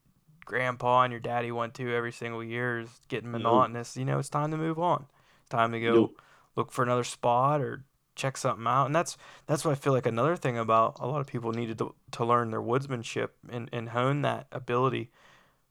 [0.47, 3.43] grandpa and your daddy went to every single year is getting Yep.
[3.43, 5.07] monotonous, you know, it's time to move on.
[5.51, 6.11] Time to go Yep.
[6.57, 7.85] look for another spot or
[8.15, 8.87] check something out.
[8.87, 11.79] And that's that's what I feel like another thing about a lot of people needed
[11.79, 15.11] to, to learn their woodsmanship and, and hone that ability.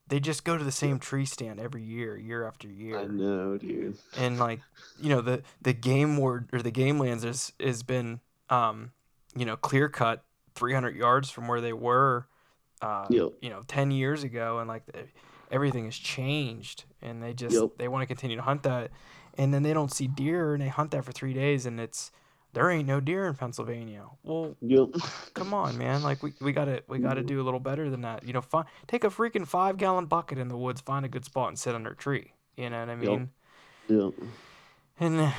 [0.08, 3.58] They just go to the same tree stand every year, year after year I know,
[3.58, 3.98] dude.
[4.18, 4.60] and like
[5.00, 8.20] you know the the game ward or the game lands has has been
[8.50, 8.92] um
[9.36, 10.24] you know clear cut
[10.56, 12.28] 300 yards from where they were
[12.82, 13.34] uh Yep.
[13.42, 15.06] you know 10 years ago and like the,
[15.50, 17.70] everything has changed and they just Yep.
[17.78, 18.92] they want to continue to hunt that
[19.38, 22.12] and then they don't see deer and they hunt that for 3 days and it's
[22.54, 24.06] there ain't no deer in Pennsylvania.
[24.24, 24.89] Well, Yep.
[25.34, 26.04] come on, man.
[26.04, 28.24] Like we, we gotta we gotta do a little better than that.
[28.26, 31.26] You know, fi- take a freaking five gallon bucket in the woods, find a good
[31.26, 32.34] spot, and sit under a tree.
[32.58, 33.30] You know what I mean?
[33.88, 34.14] Yep.
[34.99, 35.32] And uh,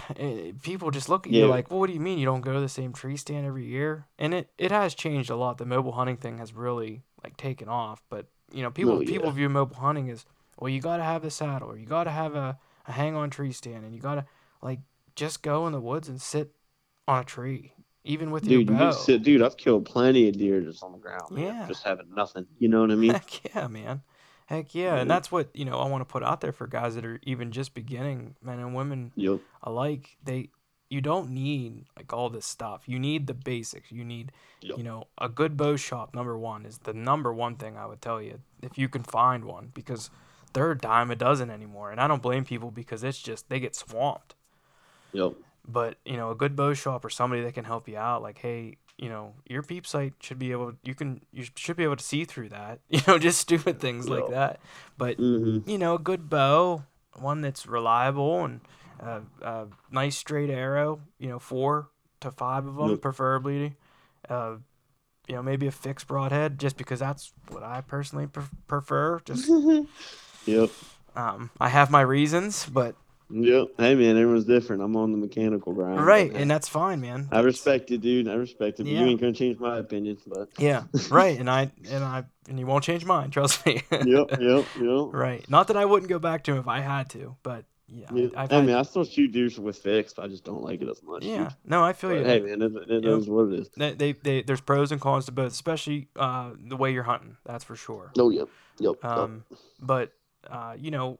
[0.62, 2.60] people just look at you like, well, what do you mean you don't go to
[2.60, 4.06] the same tree stand every year?
[4.18, 5.58] And it, it has changed a lot.
[5.58, 8.02] The mobile hunting thing has really like taken off.
[8.08, 9.08] But you know, people yeah.
[9.08, 10.26] people view mobile hunting as
[10.58, 10.68] well.
[10.68, 12.58] You got to have a saddle, or you got to have a,
[12.88, 14.24] a hang on tree stand, and you got to
[14.62, 14.80] like
[15.14, 16.52] just go in the woods and sit
[17.08, 17.72] on a tree,
[18.04, 18.78] even with Dude, your you bow.
[18.78, 19.42] can sit, dude.
[19.42, 21.30] I've killed plenty of deer just on the ground.
[21.30, 21.66] Man, Yeah.
[21.68, 22.46] Just having nothing.
[22.58, 23.10] You know what I mean?
[23.12, 24.02] Heck yeah, man.
[24.46, 24.96] Heck yeah.
[24.96, 27.20] And that's what, you know, I want to put out there for guys that are
[27.22, 29.40] even just beginning, men and women yep.
[29.62, 30.16] alike.
[30.22, 30.50] They
[30.90, 32.82] you don't need like all this stuff.
[32.86, 33.90] You need the basics.
[33.90, 34.30] You need
[34.60, 34.76] Yep.
[34.78, 38.00] you know, a good bow shop number 1 is the number one thing I would
[38.02, 40.10] tell you if you can find one because
[40.52, 41.90] they're a dime a dozen anymore.
[41.90, 44.34] And I don't blame people because it's just they get swamped.
[45.12, 45.32] Yep.
[45.66, 48.38] But, you know, a good bow shop or somebody that can help you out like,
[48.38, 51.96] "Hey, you know, your peep sight should be able you can you should be able
[51.96, 54.58] to see through that." You know, just stupid things like that.
[54.98, 55.70] But Mm-hmm.
[55.70, 56.82] you know, a good bow,
[57.14, 58.60] one that's reliable and
[59.00, 61.00] uh, a nice straight arrow.
[61.18, 61.88] You know, four
[62.20, 63.00] to five of them, Yep.
[63.00, 63.76] preferably.
[64.28, 64.56] Uh,
[65.28, 69.20] you know, maybe a fixed broadhead, just because that's what I personally pref- prefer.
[69.24, 69.48] Just,
[70.46, 70.70] Yep.
[71.14, 72.96] um, I have my reasons, but
[73.32, 73.68] Yep.
[73.78, 74.82] Hey man, everyone's different.
[74.82, 76.04] I'm on the mechanical grind.
[76.04, 77.28] right, and that's fine, man.
[77.32, 78.28] I respect it, dude.
[78.28, 78.84] I respect it.
[78.84, 79.00] But Yeah.
[79.00, 82.66] You ain't gonna change my opinion, but Yeah, right, and I and I and you
[82.66, 83.30] won't change mine.
[83.32, 83.82] Trust me.
[83.90, 84.04] yep,
[84.38, 85.08] yep, yep.
[85.12, 85.44] right.
[85.48, 88.28] Not that I wouldn't go back to him if I had to, but yeah, Yeah.
[88.36, 90.18] I, I've I mean, I still shoot deer with fixed.
[90.18, 91.24] I just don't like it as much.
[91.24, 91.44] yeah.
[91.44, 91.52] dude.
[91.64, 92.24] No, I feel But you.
[92.24, 93.18] hey man, it, it Yep.
[93.18, 93.70] is what it is.
[93.76, 97.36] they, they, they there's pros and cons to both, especially uh, the way you're hunting.
[97.44, 98.12] That's for sure.
[98.18, 98.96] Oh yep, yep.
[99.02, 99.10] yep.
[99.10, 99.44] Um,
[99.80, 100.12] but
[100.50, 101.18] uh, you know,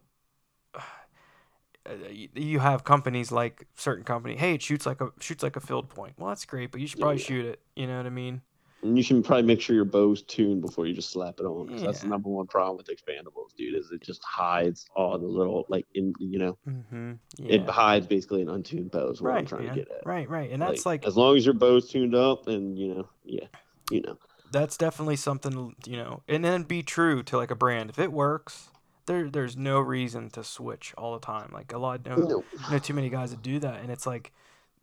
[2.10, 4.36] you- you have companies like certain company.
[4.36, 6.14] Hey, it shoots like a shoots like a field point.
[6.18, 7.26] Well, that's great, but you should probably yeah.
[7.26, 7.60] shoot it.
[7.76, 8.42] You know what I mean?
[8.84, 11.68] And you should probably make sure your bow's tuned before you just slap it on.
[11.68, 13.74] 'cause that's the number one problem with expandables, dude.
[13.76, 17.12] Is it just hides all the little like in you know Mm-hmm.
[17.36, 17.52] yeah.
[17.54, 19.10] it hides basically an untuned bow.
[19.10, 19.74] Is what I'm Right, trying man.
[19.76, 20.04] to get at.
[20.06, 23.08] Right, right, and that's like as long as your bow's tuned up, and you know,
[23.24, 23.46] yeah,
[23.90, 24.18] you know,
[24.50, 28.12] that's definitely something you know and then be true to like a brand if it
[28.12, 28.68] works
[29.06, 32.44] there there's no reason to switch all the time like a lot no, No.
[32.70, 34.32] know too many guys that do that and it's like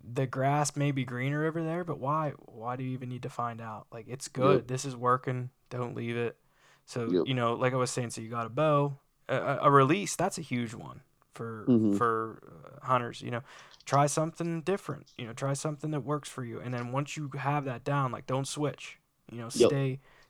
[0.03, 3.29] the grass may be greener over there but why why do you even need to
[3.29, 4.67] find out like it's good Yep.
[4.67, 6.37] this is working don't leave it
[6.85, 7.23] so Yep.
[7.27, 8.97] you know like i was saying so you got a bow
[9.27, 11.01] a, a- release that's a huge one
[11.33, 11.97] for Mhm.
[11.97, 12.39] for
[12.81, 13.41] uh, hunters you know
[13.85, 17.29] try something different you know try something that works for you and then once you
[17.37, 18.99] have that down like don't switch
[19.31, 19.69] you know Yep.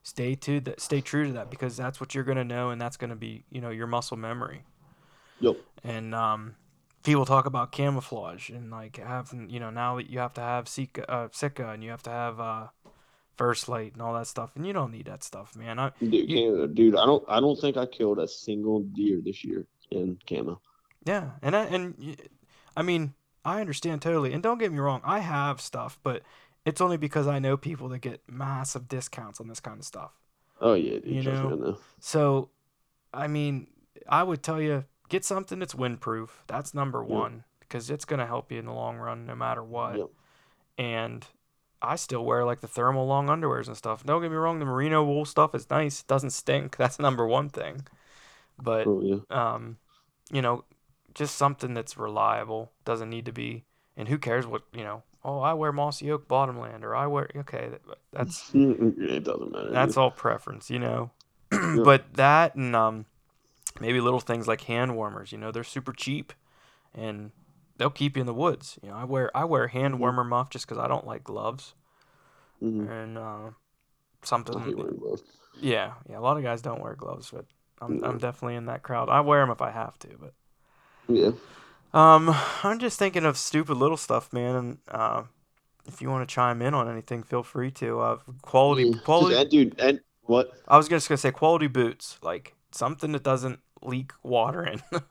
[0.01, 2.79] Stay to that stay true to that because that's what you're going to know and
[2.81, 4.63] that's going to be you know your muscle memory
[5.41, 5.57] Yep.
[5.83, 6.55] and um
[7.03, 10.67] people talk about camouflage and like having you know now that you have to have
[10.67, 12.67] Sitka, uh, Sitka and you have to have uh,
[13.37, 15.79] First Lite and all that stuff, and you don't need that stuff, man.
[15.79, 19.43] I, Dude, You- dude, I don't I don't think I killed a single deer this
[19.45, 20.59] year in camo.
[21.05, 22.17] Yeah, and I, and
[22.75, 23.13] I mean,
[23.45, 24.33] I understand totally.
[24.33, 26.21] And don't get me wrong, I have stuff, but
[26.65, 30.11] it's only because I know people that get massive discounts on this kind of stuff.
[30.61, 31.07] Oh yeah, dude.
[31.07, 31.49] You know?
[31.49, 31.77] Know.
[31.99, 32.49] So,
[33.13, 33.67] I mean,
[34.07, 36.29] I would tell you get something that's windproof.
[36.47, 37.15] That's number Yeah.
[37.15, 39.97] one because it's gonna help you in the long run, no matter what.
[39.97, 40.09] Yep.
[40.77, 41.25] And
[41.81, 44.03] I still wear like the thermal long underwears and stuff.
[44.05, 46.01] Don't get me wrong, the merino wool stuff is nice.
[46.01, 46.75] It doesn't stink.
[46.77, 47.85] That's number one thing.
[48.61, 49.19] But Oh yeah.
[49.29, 49.77] um,
[50.31, 50.65] you know,
[51.13, 52.71] just something that's reliable.
[52.85, 53.63] Doesn't need to be.
[53.97, 55.03] And who cares what you know?
[55.23, 57.71] Oh, I wear mossy oak bottomland, or I wear okay.
[58.13, 59.69] That's it doesn't matter.
[59.71, 61.11] that's all preference, you know.
[61.51, 63.05] but that and um,
[63.81, 65.31] maybe little things like hand warmers.
[65.31, 66.31] You know, they're super cheap,
[66.93, 67.31] and
[67.77, 68.79] they'll keep you in the woods.
[68.81, 69.99] You know, I wear I wear hand Mhm.
[69.99, 71.73] warmer muff just because I don't like gloves,
[72.63, 72.89] Mhm.
[72.89, 73.49] and uh,
[74.23, 74.55] something.
[75.59, 76.17] Yeah, yeah.
[76.17, 77.45] A lot of guys don't wear gloves, but
[77.81, 79.09] I'm I'm definitely in that crowd.
[79.09, 80.33] I wear them if I have to, but.
[81.09, 81.31] Yeah.
[81.93, 84.55] Um, I'm just thinking of stupid little stuff, man.
[84.55, 85.23] And uh,
[85.87, 87.99] if you want to chime in on anything, feel free to.
[87.99, 89.35] Uh, quality, quality.
[89.35, 90.51] that dude, and what?
[90.67, 94.81] I was just gonna say quality boots, like something that doesn't leak water in.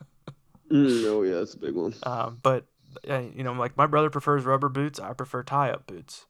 [0.71, 1.95] Mm, oh yeah, that's a big one.
[2.03, 2.67] um, but
[3.09, 5.01] uh, you know, like my brother prefers rubber boots.
[5.01, 6.27] I prefer tie-up boots.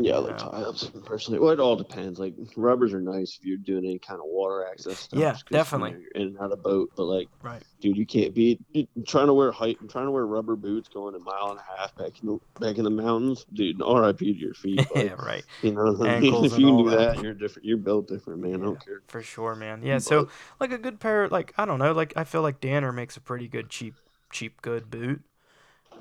[0.00, 0.46] Yeah, like Yeah.
[0.48, 1.40] tie ups personally.
[1.40, 2.20] Well, it all depends.
[2.20, 5.18] Like rubbers are nice if you're doing any kind of water access stuff.
[5.18, 5.90] Yeah, 'cause, you know, definitely.
[6.02, 7.60] you're in and out of boat, but like, Right.
[7.80, 8.60] dude, you can't be
[9.06, 11.96] trying to wear height, trying to wear rubber boots going a mile and a half
[11.96, 13.82] back in the back in the mountains, dude.
[13.82, 14.34] R.I.P.
[14.34, 14.78] to your feet.
[14.94, 15.44] Like, yeah, right.
[15.62, 16.44] You know, I mean?
[16.44, 17.16] If you can do that.
[17.16, 17.66] that, you're different.
[17.66, 18.54] You're built different, man.
[18.54, 19.02] I don't care.
[19.08, 19.82] For sure, man.
[19.82, 19.98] Yeah.
[19.98, 20.30] So But-
[20.60, 23.20] like a good pair, like I don't know, like I feel like Danner makes a
[23.20, 23.94] pretty good cheap,
[24.30, 25.22] cheap good boot.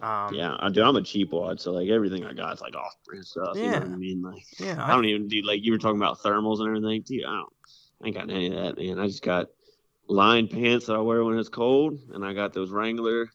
[0.01, 0.83] Um, yeah, I do.
[0.83, 3.55] I'm a cheap wad, so like everything I got is like off brand stuff.
[3.55, 3.79] You know Yeah.
[3.79, 4.21] what I mean?
[4.21, 4.83] Like Yeah.
[4.85, 7.25] I don't even do like you were talking about thermals and everything, dude.
[7.25, 7.53] I don't.
[8.03, 8.99] I ain't got any of that, man.
[8.99, 9.47] I just got
[10.07, 13.29] lined pants that I wear when it's cold, and I got those Wrangler.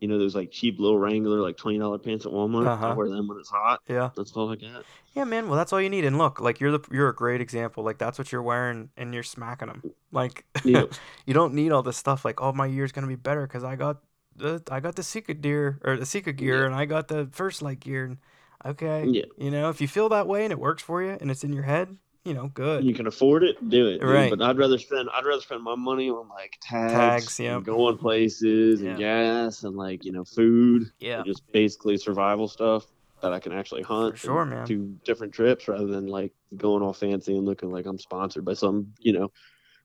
[0.00, 2.68] You know those like cheap little Wrangler like twenty dollar pants at Walmart.
[2.68, 2.90] Uh-huh.
[2.90, 3.80] I wear them when it's hot.
[3.88, 4.10] yeah.
[4.16, 4.84] That's all I got.
[5.14, 5.48] Yeah, man.
[5.48, 6.04] Well, that's all you need.
[6.04, 7.82] And look, like you're the you're a great example.
[7.82, 9.82] Like that's what you're wearing, and you're smacking them.
[10.12, 10.84] Like Yeah.
[11.26, 12.24] you don't need all this stuff.
[12.24, 13.96] Like, oh, my year's gonna be better because I got
[14.38, 16.66] the I got the secret deer or the secret gear, Yeah.
[16.66, 18.04] and I got the First Lite gear.
[18.06, 18.18] And
[18.64, 19.24] okay, Yeah.
[19.36, 21.52] you know, if you feel that way and it works for you and it's in
[21.52, 22.84] your head, you know, good.
[22.84, 24.00] You can afford it, do it.
[24.00, 24.08] dude.
[24.08, 24.30] Right.
[24.30, 27.56] But I'd rather spend I'd rather spend my money on like tags, Tags, yep.
[27.58, 30.90] and going places and gas and like, you know, food.
[30.98, 32.86] yeah, just basically survival stuff
[33.20, 34.14] that I can actually hunt.
[34.14, 34.64] For sure, man.
[34.66, 38.54] Do different trips rather than like going all fancy and looking like I'm sponsored by
[38.54, 39.32] some, you know,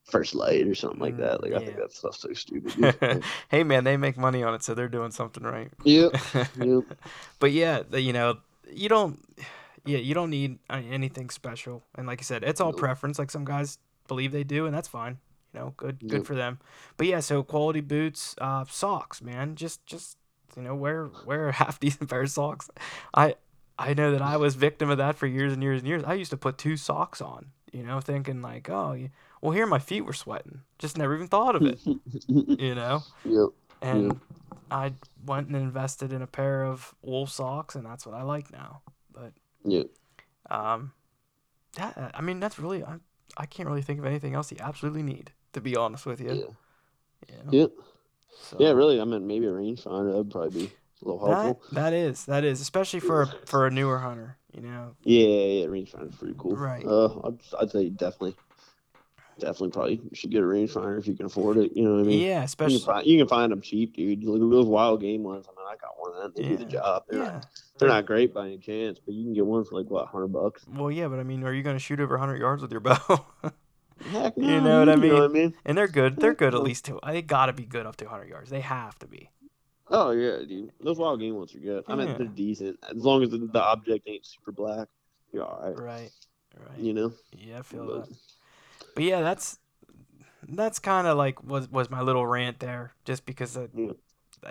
[0.05, 1.41] First Lite or something like that.
[1.41, 3.23] Like I think Mm, that stuff's so stupid.
[3.49, 5.69] hey, man, they make money on it, so they're doing something right.
[5.85, 6.11] yep.
[6.59, 6.83] Yep.
[7.39, 8.37] but yeah, you know,
[8.71, 9.19] you don't,
[9.85, 11.83] yeah, you don't need uh, anything special.
[11.95, 12.79] And like I said, it's all Nope.
[12.79, 13.17] preference.
[13.19, 13.77] Like some guys
[14.07, 15.19] believe they do, and that's fine.
[15.53, 16.25] You know, good, good Yep.
[16.25, 16.59] for them.
[16.97, 20.17] But yeah, so quality boots, uh, socks, man, just, just
[20.57, 22.69] you know, wear wear a half decent pair of socks.
[23.13, 23.35] I,
[23.79, 26.03] I know that I was victim of that for years and years and years.
[26.03, 29.07] I used to put two socks on, you know, thinking like, oh, yeah,
[29.43, 30.61] well, here my feet were sweating.
[30.79, 31.79] Just never even thought of it,
[32.27, 33.03] you know.
[33.25, 33.49] yep.
[33.81, 34.19] And
[34.71, 34.93] I
[35.25, 38.81] went and invested in a pair of wool socks, and that's what I like now.
[39.13, 39.33] But
[39.65, 39.87] Yep.
[40.49, 40.93] um,
[41.77, 42.95] yeah, I mean that's really I
[43.35, 46.29] I can't really think of anything else you absolutely need to be honest with you.
[46.29, 46.45] Yeah.
[47.29, 47.51] You know?
[47.51, 47.71] Yep.
[48.41, 49.01] So, Yeah, really.
[49.01, 50.71] I mean, maybe a rangefinder that would probably be
[51.01, 51.61] a little That, helpful.
[51.73, 54.37] that is that is especially for a, for a newer hunter.
[54.53, 54.95] You know.
[55.03, 56.55] Yeah, yeah, rangefinder's pretty cool.
[56.55, 56.85] Right.
[56.85, 58.35] Uh, I'd, I'd say definitely,
[59.39, 61.75] definitely probably should get a rangefinder if you can afford it.
[61.75, 62.19] You know what I mean?
[62.19, 62.79] yeah, You can, especially.
[62.79, 64.23] find, you can find them cheap, dude.
[64.23, 65.45] Look at those wild game ones.
[65.47, 66.33] I mean, I got one of them.
[66.35, 67.03] They do the job.
[67.09, 67.25] They're, Yeah.
[67.31, 67.45] not,
[67.79, 70.27] they're not great by any chance, but you can get one for like what, hundred
[70.27, 70.65] bucks?
[70.71, 72.79] Well, yeah, but I mean, are you going to shoot over 100 yards with your
[72.81, 73.25] bow?
[74.11, 75.33] Heck You know what I You know what I mean?
[75.33, 75.53] mean?
[75.65, 76.17] and they're good.
[76.17, 76.99] They're good at least to.
[77.05, 78.49] They got to be good up to 100 yards.
[78.49, 79.29] They have to be.
[79.89, 80.71] Oh yeah, dude.
[80.81, 81.83] Those wild game ones are good.
[81.87, 82.17] I mean, Yeah.
[82.17, 84.87] they're decent as long as the, the object ain't super black.
[85.31, 85.77] You're all right.
[85.77, 86.11] Right.
[86.57, 86.79] Right.
[86.79, 87.13] You know.
[87.37, 88.15] Yeah, I feel But- that.
[88.95, 89.59] But yeah, that's
[90.47, 93.67] that's kind of like was was my little rant there, just because uh,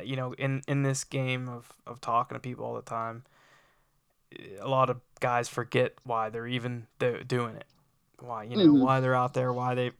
[0.04, 3.24] you know, in in this game of of talking to people all the time,
[4.60, 7.66] a lot of guys forget why they're even do- doing it,
[8.18, 8.80] why you know Mhm.
[8.82, 9.92] why they're out there, why they.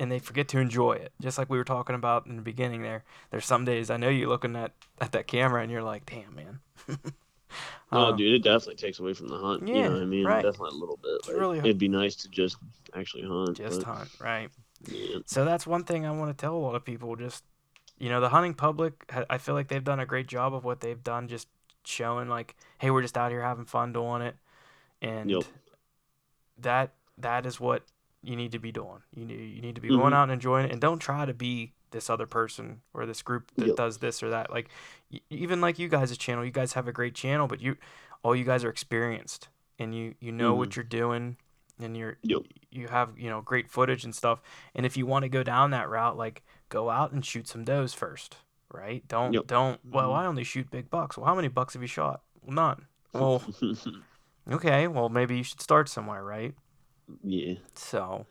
[0.00, 2.82] And they forget to enjoy it, just like we were talking about in the beginning.
[2.82, 4.70] There, there's some days I know you're looking at
[5.00, 6.60] at that camera and you're like, "Damn, man."
[7.90, 9.66] Oh, Um, dude, it definitely takes away from the hunt.
[9.66, 10.26] you yeah, know what I mean?
[10.26, 10.42] right.
[10.42, 11.26] Definitely a little bit.
[11.26, 12.56] Like, really- it'd be nice to just
[12.94, 13.56] actually hunt.
[13.56, 14.50] just but, hunt, right?
[14.86, 15.18] yeah.
[15.26, 17.16] So that's one thing I want to tell a lot of people.
[17.16, 17.44] Just
[17.98, 19.10] you know the hunting public.
[19.30, 21.48] I feel like they've done a great job of what they've done, just
[21.84, 24.36] showing like, hey, we're just out here having fun doing it,
[25.00, 25.44] and Yep.
[26.58, 27.82] that that is what
[28.22, 29.02] you need to be doing.
[29.14, 30.16] You need you need to be going Mhm.
[30.16, 33.50] out and enjoying it, and don't try to be this other person or this group
[33.56, 33.76] that Yep.
[33.76, 34.50] does this or that.
[34.50, 34.68] Like
[35.30, 37.76] even like you guys' channel, you guys have a great channel, but you
[38.22, 39.48] all you guys are experienced
[39.78, 41.36] and you you know what you're doing
[41.80, 42.30] and you're Mm-hmm.
[42.30, 42.40] Yep.
[42.70, 44.40] you have you know great footage and stuff.
[44.74, 47.64] And if you want to go down that route, like go out and shoot some
[47.64, 48.36] does first,
[48.72, 49.06] right?
[49.08, 49.46] Don't Yep.
[49.46, 49.80] don't.
[49.84, 50.16] Well, Mhm.
[50.16, 51.16] I only shoot big bucks.
[51.16, 52.22] Well, how many bucks have you shot?
[52.42, 52.86] Well, none.
[53.14, 53.42] Well,
[54.50, 54.86] okay.
[54.88, 56.54] Well, maybe you should start somewhere, right?
[57.22, 57.54] yeah.
[57.74, 58.26] So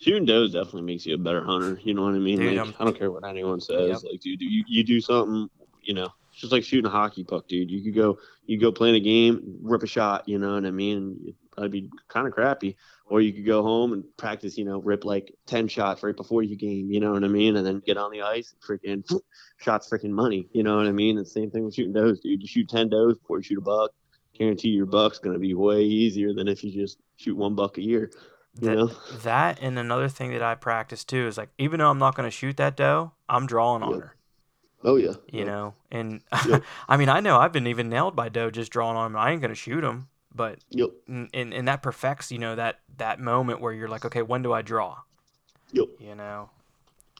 [0.00, 1.78] Shooting does definitely makes you a better hunter.
[1.82, 2.38] You know what I mean?
[2.38, 4.02] Dude, like, I'm- I don't care what anyone says.
[4.02, 4.12] Yep.
[4.12, 5.48] Like, dude, you, you do something,
[5.84, 7.70] you know, it's just like shooting a hockey puck, dude.
[7.70, 10.28] You could go, you go play in a game, rip a shot.
[10.28, 11.34] You know what I mean?
[11.56, 12.76] That'd be kind of crappy.
[13.06, 16.42] Or you could go home and practice, you know, rip like ten shots right before
[16.42, 16.90] you game.
[16.90, 17.56] You know what I mean?
[17.56, 19.20] And then get on the ice, and freaking
[19.58, 20.48] shots, freaking money.
[20.52, 21.18] You know what I mean?
[21.18, 22.42] And same thing with shooting does, dude.
[22.42, 23.92] You shoot ten does before you shoot a buck.
[24.36, 27.82] Guarantee your buck's gonna be way easier than if you just shoot one buck a
[27.82, 28.10] year.
[28.60, 28.86] You that, know?
[29.22, 32.26] that and another thing that I practice too is like even though I'm not going
[32.26, 34.16] to shoot that doe, I'm drawing on her.
[34.84, 35.14] Oh yeah.
[35.32, 35.46] You Yep.
[35.46, 36.62] know, and Yep.
[36.88, 39.16] I mean I know I've been even nailed by doe just drawing on him.
[39.16, 40.90] I ain't going to shoot him, but Yep.
[41.08, 44.42] and, and and that perfects you know that that moment where you're like, okay, when
[44.42, 44.98] do I draw?
[45.72, 45.86] Yep.
[45.98, 46.50] You know.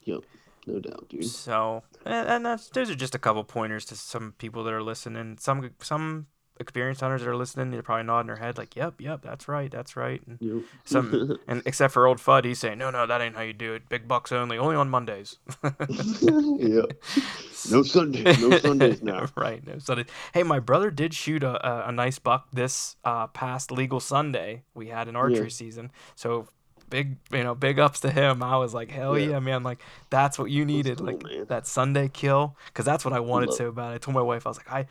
[0.05, 0.21] Yep.
[0.67, 1.23] No doubt, dude.
[1.25, 4.81] So, and, and that's those are just a couple pointers to some people that are
[4.83, 5.37] listening.
[5.39, 6.27] Some some
[6.59, 9.69] experienced hunters that are listening, they're probably nodding their head like, "Yep, yep, that's right,
[9.71, 10.63] that's right." And, Yep.
[10.85, 13.73] Some- and except for old Fudd, he's saying, "No, no, that ain't how you do
[13.73, 13.89] it.
[13.89, 15.37] Big bucks only, only on Mondays."
[16.21, 16.81] yeah.
[17.71, 18.39] No Sundays.
[18.39, 19.25] No Sundays now.
[19.35, 20.05] right, no Sundays.
[20.35, 24.61] Hey, my brother did shoot a, a, a nice buck this uh, past legal Sunday.
[24.75, 26.47] We had an archery season, so
[26.91, 28.43] big, you know, big ups to him.
[28.43, 29.39] I was like, hell yeah, Yeah.
[29.39, 29.63] man!
[29.63, 29.81] Like
[30.11, 31.45] that's what you needed, cool, like man.
[31.47, 33.93] that Sunday kill, because that's what I wanted Love- so bad.
[33.93, 34.85] I told my wife, I was like, I.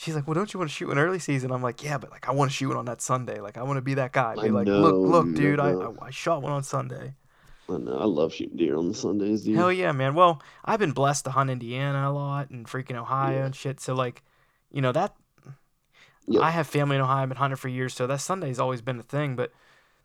[0.00, 1.50] She's like, well, don't you want to shoot an early season?
[1.50, 3.40] I'm like, yeah, but like I want to shoot one on that Sunday.
[3.40, 4.34] Like I want to be that guy.
[4.36, 5.92] Be I like, know, look, look, dude, I I.
[6.02, 7.14] I shot one on Sunday.
[7.68, 7.98] I know.
[7.98, 9.56] I love shooting deer on the Sundays, dude.
[9.56, 10.14] Hell yeah, man.
[10.14, 13.46] Well, I've been blessed to hunt Indiana a lot and freaking Ohio Yeah.
[13.46, 13.80] and shit.
[13.80, 14.22] So like,
[14.70, 15.16] you know that
[16.28, 16.42] Yep.
[16.44, 17.24] I have family in Ohio.
[17.24, 19.34] I've been hunting for years, so that Sunday's always been a thing.
[19.34, 19.50] But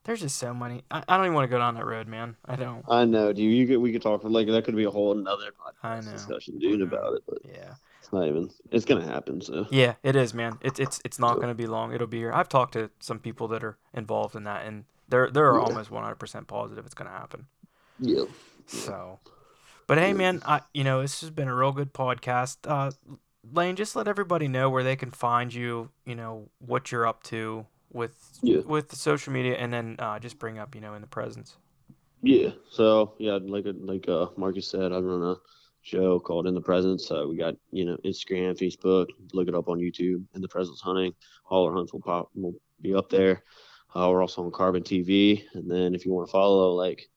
[0.04, 0.84] there's just so many.
[0.91, 2.36] I, I don't even want to go down that road, man.
[2.45, 2.84] I don't.
[2.89, 3.51] I know, dude.
[3.54, 5.51] You could, we could talk for like that could be a whole another
[5.84, 6.12] I podcast know.
[6.12, 7.24] discussion, dude, about it.
[7.28, 7.74] But Yeah.
[8.01, 8.49] it's not even.
[8.72, 9.41] It's gonna happen.
[9.41, 10.58] So Yeah, it is, man.
[10.62, 11.93] It's it's it's not So- going to be long.
[11.93, 12.34] It'll be here.
[12.34, 15.60] I've talked to some people that are involved in that, and they're they're Yeah.
[15.62, 17.47] almost 100% positive it's going to happen.
[17.99, 18.26] yeah.
[18.66, 19.20] So,
[19.88, 20.14] but hey, Yeah.
[20.14, 22.58] man, I you know this has been a real good podcast.
[22.66, 22.91] Uh,
[23.54, 25.89] Lane, just let everybody know where they can find you.
[26.06, 28.60] You know what you're up to with Yeah.
[28.66, 31.56] with the social media, and then uh, just bring up you know in the presence.
[32.22, 32.52] Yeah.
[32.72, 35.36] So yeah, like like uh, Marcus said, I run a
[35.82, 37.12] show called In the Presence.
[37.12, 39.08] Uh, we got you know Instagram, Facebook.
[39.34, 40.24] Look it up on YouTube.
[40.34, 41.14] In the Presence Hunting.
[41.50, 43.44] All our hunts will pop will be up there.
[43.96, 45.44] Uh, we're also on Carbon TV.
[45.54, 47.10] And then if you want to follow like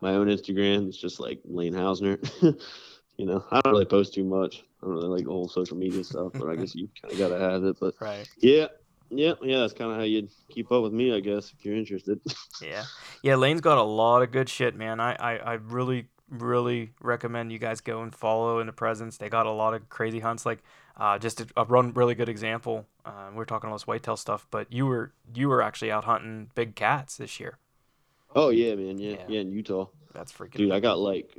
[0.00, 2.16] my own Instagram, it's just like Lane Housner.
[3.18, 4.64] you know, I don't really post too much.
[4.82, 7.18] I don't really like the whole social media stuff, but I guess you kind of
[7.18, 7.76] gotta have it.
[7.78, 8.26] But Right.
[8.38, 8.68] yeah,
[9.12, 9.58] yeah, yeah.
[9.60, 12.20] That's kind of how you'd keep up with me, I guess, if you're interested.
[12.62, 12.84] Yeah.
[13.22, 15.00] Yeah, Lane's got a lot of good shit, man.
[15.00, 19.16] I, I, I really, really recommend you guys go and follow in the presence.
[19.16, 20.46] They got a lot of crazy hunts.
[20.46, 20.62] Like,
[20.96, 22.86] uh, just a, a run really good example.
[23.04, 26.04] Uh, we are talking all this whitetail stuff, but you were you were actually out
[26.04, 27.58] hunting big cats this year.
[28.36, 28.98] oh yeah, man.
[28.98, 29.24] Yeah, Yeah.
[29.28, 29.86] yeah, in Utah.
[30.12, 31.30] That's freaking Dude, I got like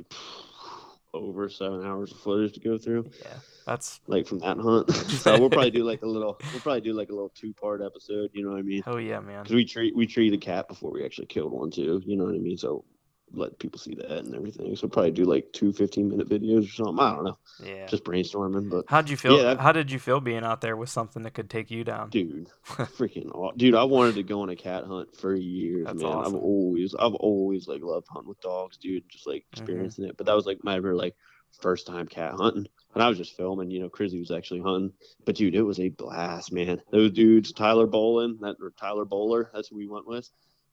[1.14, 3.38] over seven hours of footage to go through, yeah.
[3.66, 4.90] That's like from that hunt.
[4.94, 7.80] so we'll probably do like a little, we'll probably do like a little two part
[7.82, 8.30] episode.
[8.34, 8.82] You know what I mean?
[8.86, 9.42] Oh yeah, man.
[9.42, 12.02] Because we treat we treat a cat before we actually killed one too.
[12.04, 12.58] You know what I mean?
[12.58, 12.84] So
[13.32, 14.76] let people see that and everything.
[14.76, 17.00] So probably do like two 15 minute videos or something.
[17.00, 17.38] I don't know.
[17.64, 17.86] Yeah.
[17.86, 19.42] Just brainstorming, but How'd you feel?
[19.42, 22.10] Yeah, How did you feel being out there with something that could take you down?
[22.10, 26.02] dude, freaking aw- dude, I wanted to go on a cat hunt for years, That's
[26.02, 26.12] man.
[26.12, 26.36] awesome.
[26.36, 29.08] I've always, I've always like loved hunting with dogs, dude.
[29.08, 29.62] Just like Mm-hmm.
[29.64, 30.16] experiencing it.
[30.16, 31.16] But that was like my ever like
[31.60, 33.70] first time cat hunting, and I was just filming.
[33.70, 34.92] You know, Crisley was actually hunting,
[35.26, 36.80] but dude, it was a blast, man.
[36.90, 40.28] Those dudes, Tyler Bolin, that or Tyler Bowler, that's who we went with.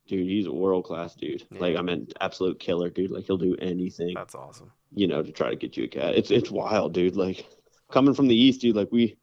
[0.07, 1.45] Dude, he's a world class dude.
[1.51, 1.79] Like Yeah.
[1.79, 3.11] I mean, absolute killer, dude.
[3.11, 4.71] Like he'll do anything That's awesome.
[4.93, 6.15] you know, to try to get you a cat.
[6.15, 7.15] It's it's wild, dude.
[7.15, 7.45] Like
[7.91, 8.75] coming from the east, dude.
[8.75, 9.17] Like we,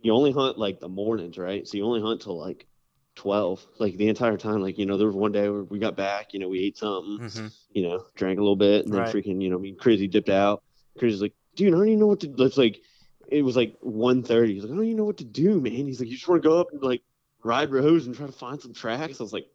[0.00, 1.66] you only hunt like the mornings, right?
[1.66, 2.66] So you only hunt till like
[3.14, 4.60] twelve, like the entire time.
[4.60, 6.76] Like you know, there was one day where we got back, you know, we ate
[6.78, 9.12] something, hmm you know, drank a little bit, and then Right.
[9.14, 10.62] freaking, you know, me and Crazy dipped out.
[10.96, 12.34] Crazy's like, dude, I don't even know what to.
[12.38, 12.80] It's like,
[13.28, 14.48] it was like 1.30.
[14.48, 15.72] He's like, I don't even know what to do, man.
[15.72, 17.02] He's like, you just want to go up and like
[17.42, 19.20] ride roads and try to find some tracks.
[19.20, 19.46] I was like.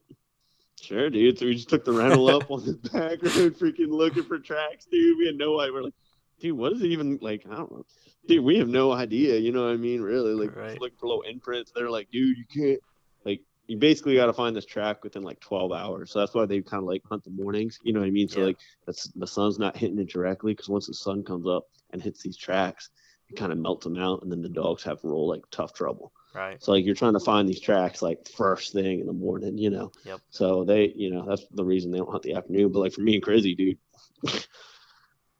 [0.81, 1.37] Sure, dude.
[1.37, 4.85] So we just took the rental up on the back road, freaking looking for tracks,
[4.85, 5.17] dude.
[5.17, 5.73] We had no idea.
[5.73, 5.93] We're like,
[6.39, 7.43] dude, what is it even like?
[7.51, 7.85] I don't know.
[8.27, 9.37] Dude, we have no idea.
[9.37, 10.01] You know what I mean?
[10.01, 10.79] Really, like Right.
[10.79, 11.73] look for little imprints.
[11.75, 12.79] They're like, dude, you can't.
[13.25, 16.11] Like, you basically got to find this track within like 12 hours.
[16.11, 17.77] So that's why they kind of like hunt the mornings.
[17.83, 18.29] You know what I mean?
[18.29, 18.45] So Yeah.
[18.45, 22.01] like that's the sun's not hitting it directly because once the sun comes up and
[22.01, 22.89] hits these tracks,
[23.29, 26.11] it kind of melts them out, and then the dogs have roll like tough trouble.
[26.33, 26.61] Right.
[26.61, 29.69] So like you're trying to find these tracks like first thing in the morning, you
[29.69, 29.91] know.
[30.05, 30.19] Yep.
[30.29, 32.71] So they, you know, that's the reason they don't hunt the afternoon.
[32.71, 33.77] But like for me and Crazy, dude,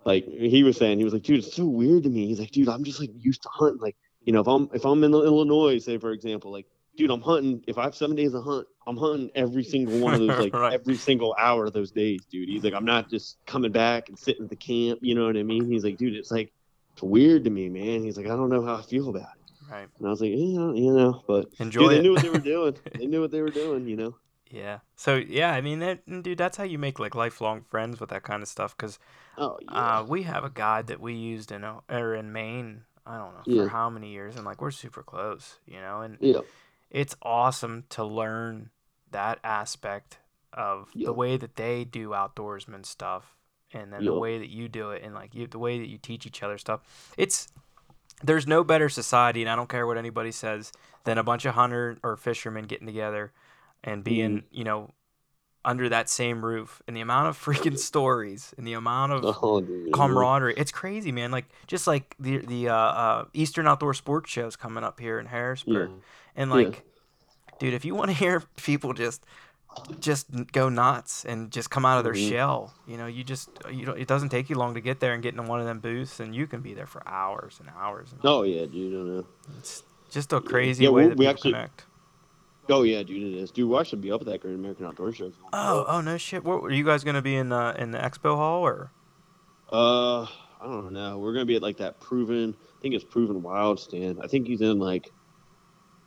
[0.06, 2.28] like he was saying, he was like, dude, it's so weird to me.
[2.28, 3.82] He's like, dude, I'm just like used to hunting.
[3.82, 6.66] Like, you know, if I'm if I'm in Illinois, say for example, like,
[7.00, 7.64] dude, I'm hunting.
[7.66, 10.54] If I have seven days to hunt, I'm hunting every single one of those, like
[10.54, 10.74] Right.
[10.74, 12.50] every single hour of those days, dude.
[12.50, 15.00] He's like, I'm not just coming back and sitting at the camp.
[15.02, 15.66] You know what I mean?
[15.66, 16.52] He's like, dude, it's like
[16.94, 18.04] it's weird to me, man.
[18.04, 19.72] He's like, I don't know how I feel about it.
[19.72, 19.88] Right.
[19.98, 20.36] And I was like, yeah,
[20.74, 22.78] you know, but Enjoy Dude, they knew what they were doing.
[23.00, 24.16] they knew what they were doing, you know.
[24.52, 24.80] Yeah.
[24.96, 28.24] So yeah, I mean, that, dude, that's how you make like lifelong friends with that
[28.24, 28.76] kind of stuff.
[28.78, 29.00] Cause
[29.38, 30.00] Oh yeah.
[30.00, 32.82] uh, we have a guide that we used in or in Maine.
[33.06, 33.64] I don't know Yeah.
[33.64, 36.02] for how many years, and like we're super close, you know.
[36.02, 36.40] And yeah.
[36.92, 38.70] It's awesome to learn
[39.12, 40.20] that aspect
[40.54, 41.08] of Yeah.
[41.08, 43.36] the way that they do outdoorsman stuff,
[43.74, 45.98] and then the way that you do it, and like you, the way that you
[45.98, 47.14] teach each other stuff.
[47.18, 47.48] It's
[48.22, 50.74] there's no better society, and I don't care what anybody says,
[51.06, 53.32] than a bunch of hunter or fishermen getting together
[53.84, 54.46] and being, Mm-hmm.
[54.58, 54.90] you know,
[55.66, 59.62] under that same roof, and the amount of freaking stories and the amount of Oh,
[59.94, 60.54] camaraderie.
[60.58, 61.32] It's crazy, man.
[61.32, 65.26] Like just like the the uh, uh, Eastern Outdoor Sports shows coming up here in
[65.26, 65.96] Harrisburg, Yeah.
[66.36, 66.56] and Yeah.
[66.56, 66.84] like,
[67.60, 69.24] dude, if you want to hear people just
[70.00, 72.30] just go nuts and just come out of their Mhm.
[72.30, 74.00] shell, you know, you just you don't.
[74.00, 76.20] It doesn't take you long to get there and get into one of them booths,
[76.20, 78.12] and you can be there for hours and hours.
[78.14, 78.94] And Oh yeah, dude.
[78.94, 79.26] I know.
[79.58, 81.86] it's just a crazy Yeah, way we- that we actually- connect.
[82.70, 83.34] Oh yeah, dude.
[83.34, 83.70] It is, dude.
[83.70, 85.26] We'll actually be up at that Great American Outdoor Show.
[85.26, 86.44] if you want to Oh, oh no shit!
[86.44, 88.92] What are you guys gonna be in the in the expo hall or?
[89.72, 91.20] Uh, I don't know.
[91.20, 92.56] We're gonna be at like that proven.
[92.60, 94.20] I think it's proven wild stand.
[94.24, 95.12] I think he's in like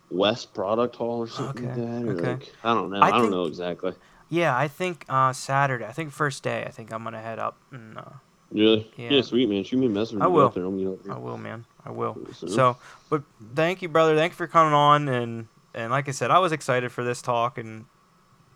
[0.09, 2.03] West Product Hall or something like that.
[2.03, 2.31] Or okay.
[2.31, 2.99] like I don't know.
[2.99, 3.93] I I, don't know exactly.
[4.29, 5.85] Yeah, I think uh, Saturday.
[5.85, 6.63] I think first day.
[6.65, 7.97] I think I'm gonna head up and.
[7.97, 8.03] Uh,
[8.51, 8.91] Really?
[8.97, 9.09] Yeah.
[9.09, 9.21] Yeah.
[9.23, 9.63] sweet man.
[9.63, 10.19] Shoot me a message.
[10.21, 10.45] I will.
[10.45, 10.63] Up there.
[10.63, 11.65] I'll meet up I will, man.
[11.83, 12.15] I will.
[12.33, 12.77] So,
[13.09, 13.23] but
[13.55, 14.15] thank you, brother.
[14.15, 17.21] Thank you for coming on, and and like I said, I was excited for this
[17.21, 17.85] talk, and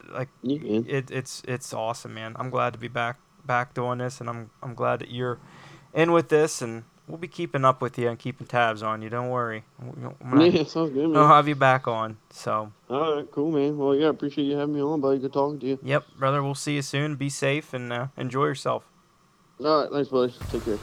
[0.10, 2.36] like Yeah, it, it's it's awesome, man.
[2.38, 5.40] I'm glad to be back back doing this, and I'm I'm glad that you're
[5.94, 9.10] in with this, and we'll be keeping up with you and keeping tabs on you.
[9.10, 9.64] Don't worry.
[9.82, 11.18] I'm gonna, Yeah, sounds good, man.
[11.18, 12.18] I'll have you back on.
[12.30, 13.78] So, All right, cool, man.
[13.78, 15.20] Well, yeah, appreciate you having me on, buddy.
[15.20, 15.80] Good talking to you.
[15.82, 16.44] yep, brother.
[16.44, 17.16] We'll see you soon.
[17.16, 18.84] Be safe and uh, enjoy yourself.
[19.64, 20.34] All right, thanks, buddy.
[20.52, 20.78] Take care.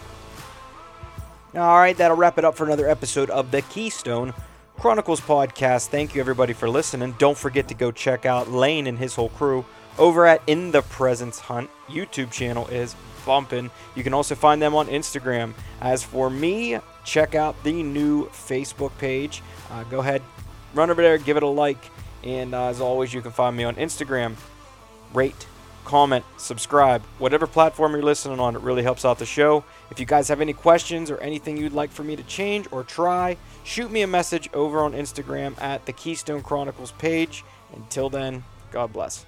[1.54, 4.34] All right, that'll wrap it up for another episode of the Keystone
[4.78, 5.88] Chronicles podcast.
[5.88, 7.14] Thank you, everybody, for listening.
[7.18, 9.64] Don't forget to go check out Lane and his whole crew
[9.98, 11.70] over at In the Presence Hunt.
[11.88, 12.94] YouTube channel is
[13.24, 13.70] bumping.
[13.94, 15.54] You can also find them on Instagram.
[15.80, 19.42] As for me, check out the new Facebook page.
[19.70, 20.22] Uh, go ahead,
[20.74, 21.82] run over there, give it a like.
[22.22, 24.34] And uh, as always, you can find me on Instagram.
[25.14, 25.46] Rate,
[25.84, 28.56] comment, subscribe, whatever platform you're listening on.
[28.56, 29.64] It really helps out the show.
[29.90, 32.82] If you guys have any questions or anything you'd like for me to change or
[32.84, 37.44] try, shoot me a message over on Instagram at the Keystone Chronicles page.
[37.74, 39.26] Until then, God bless.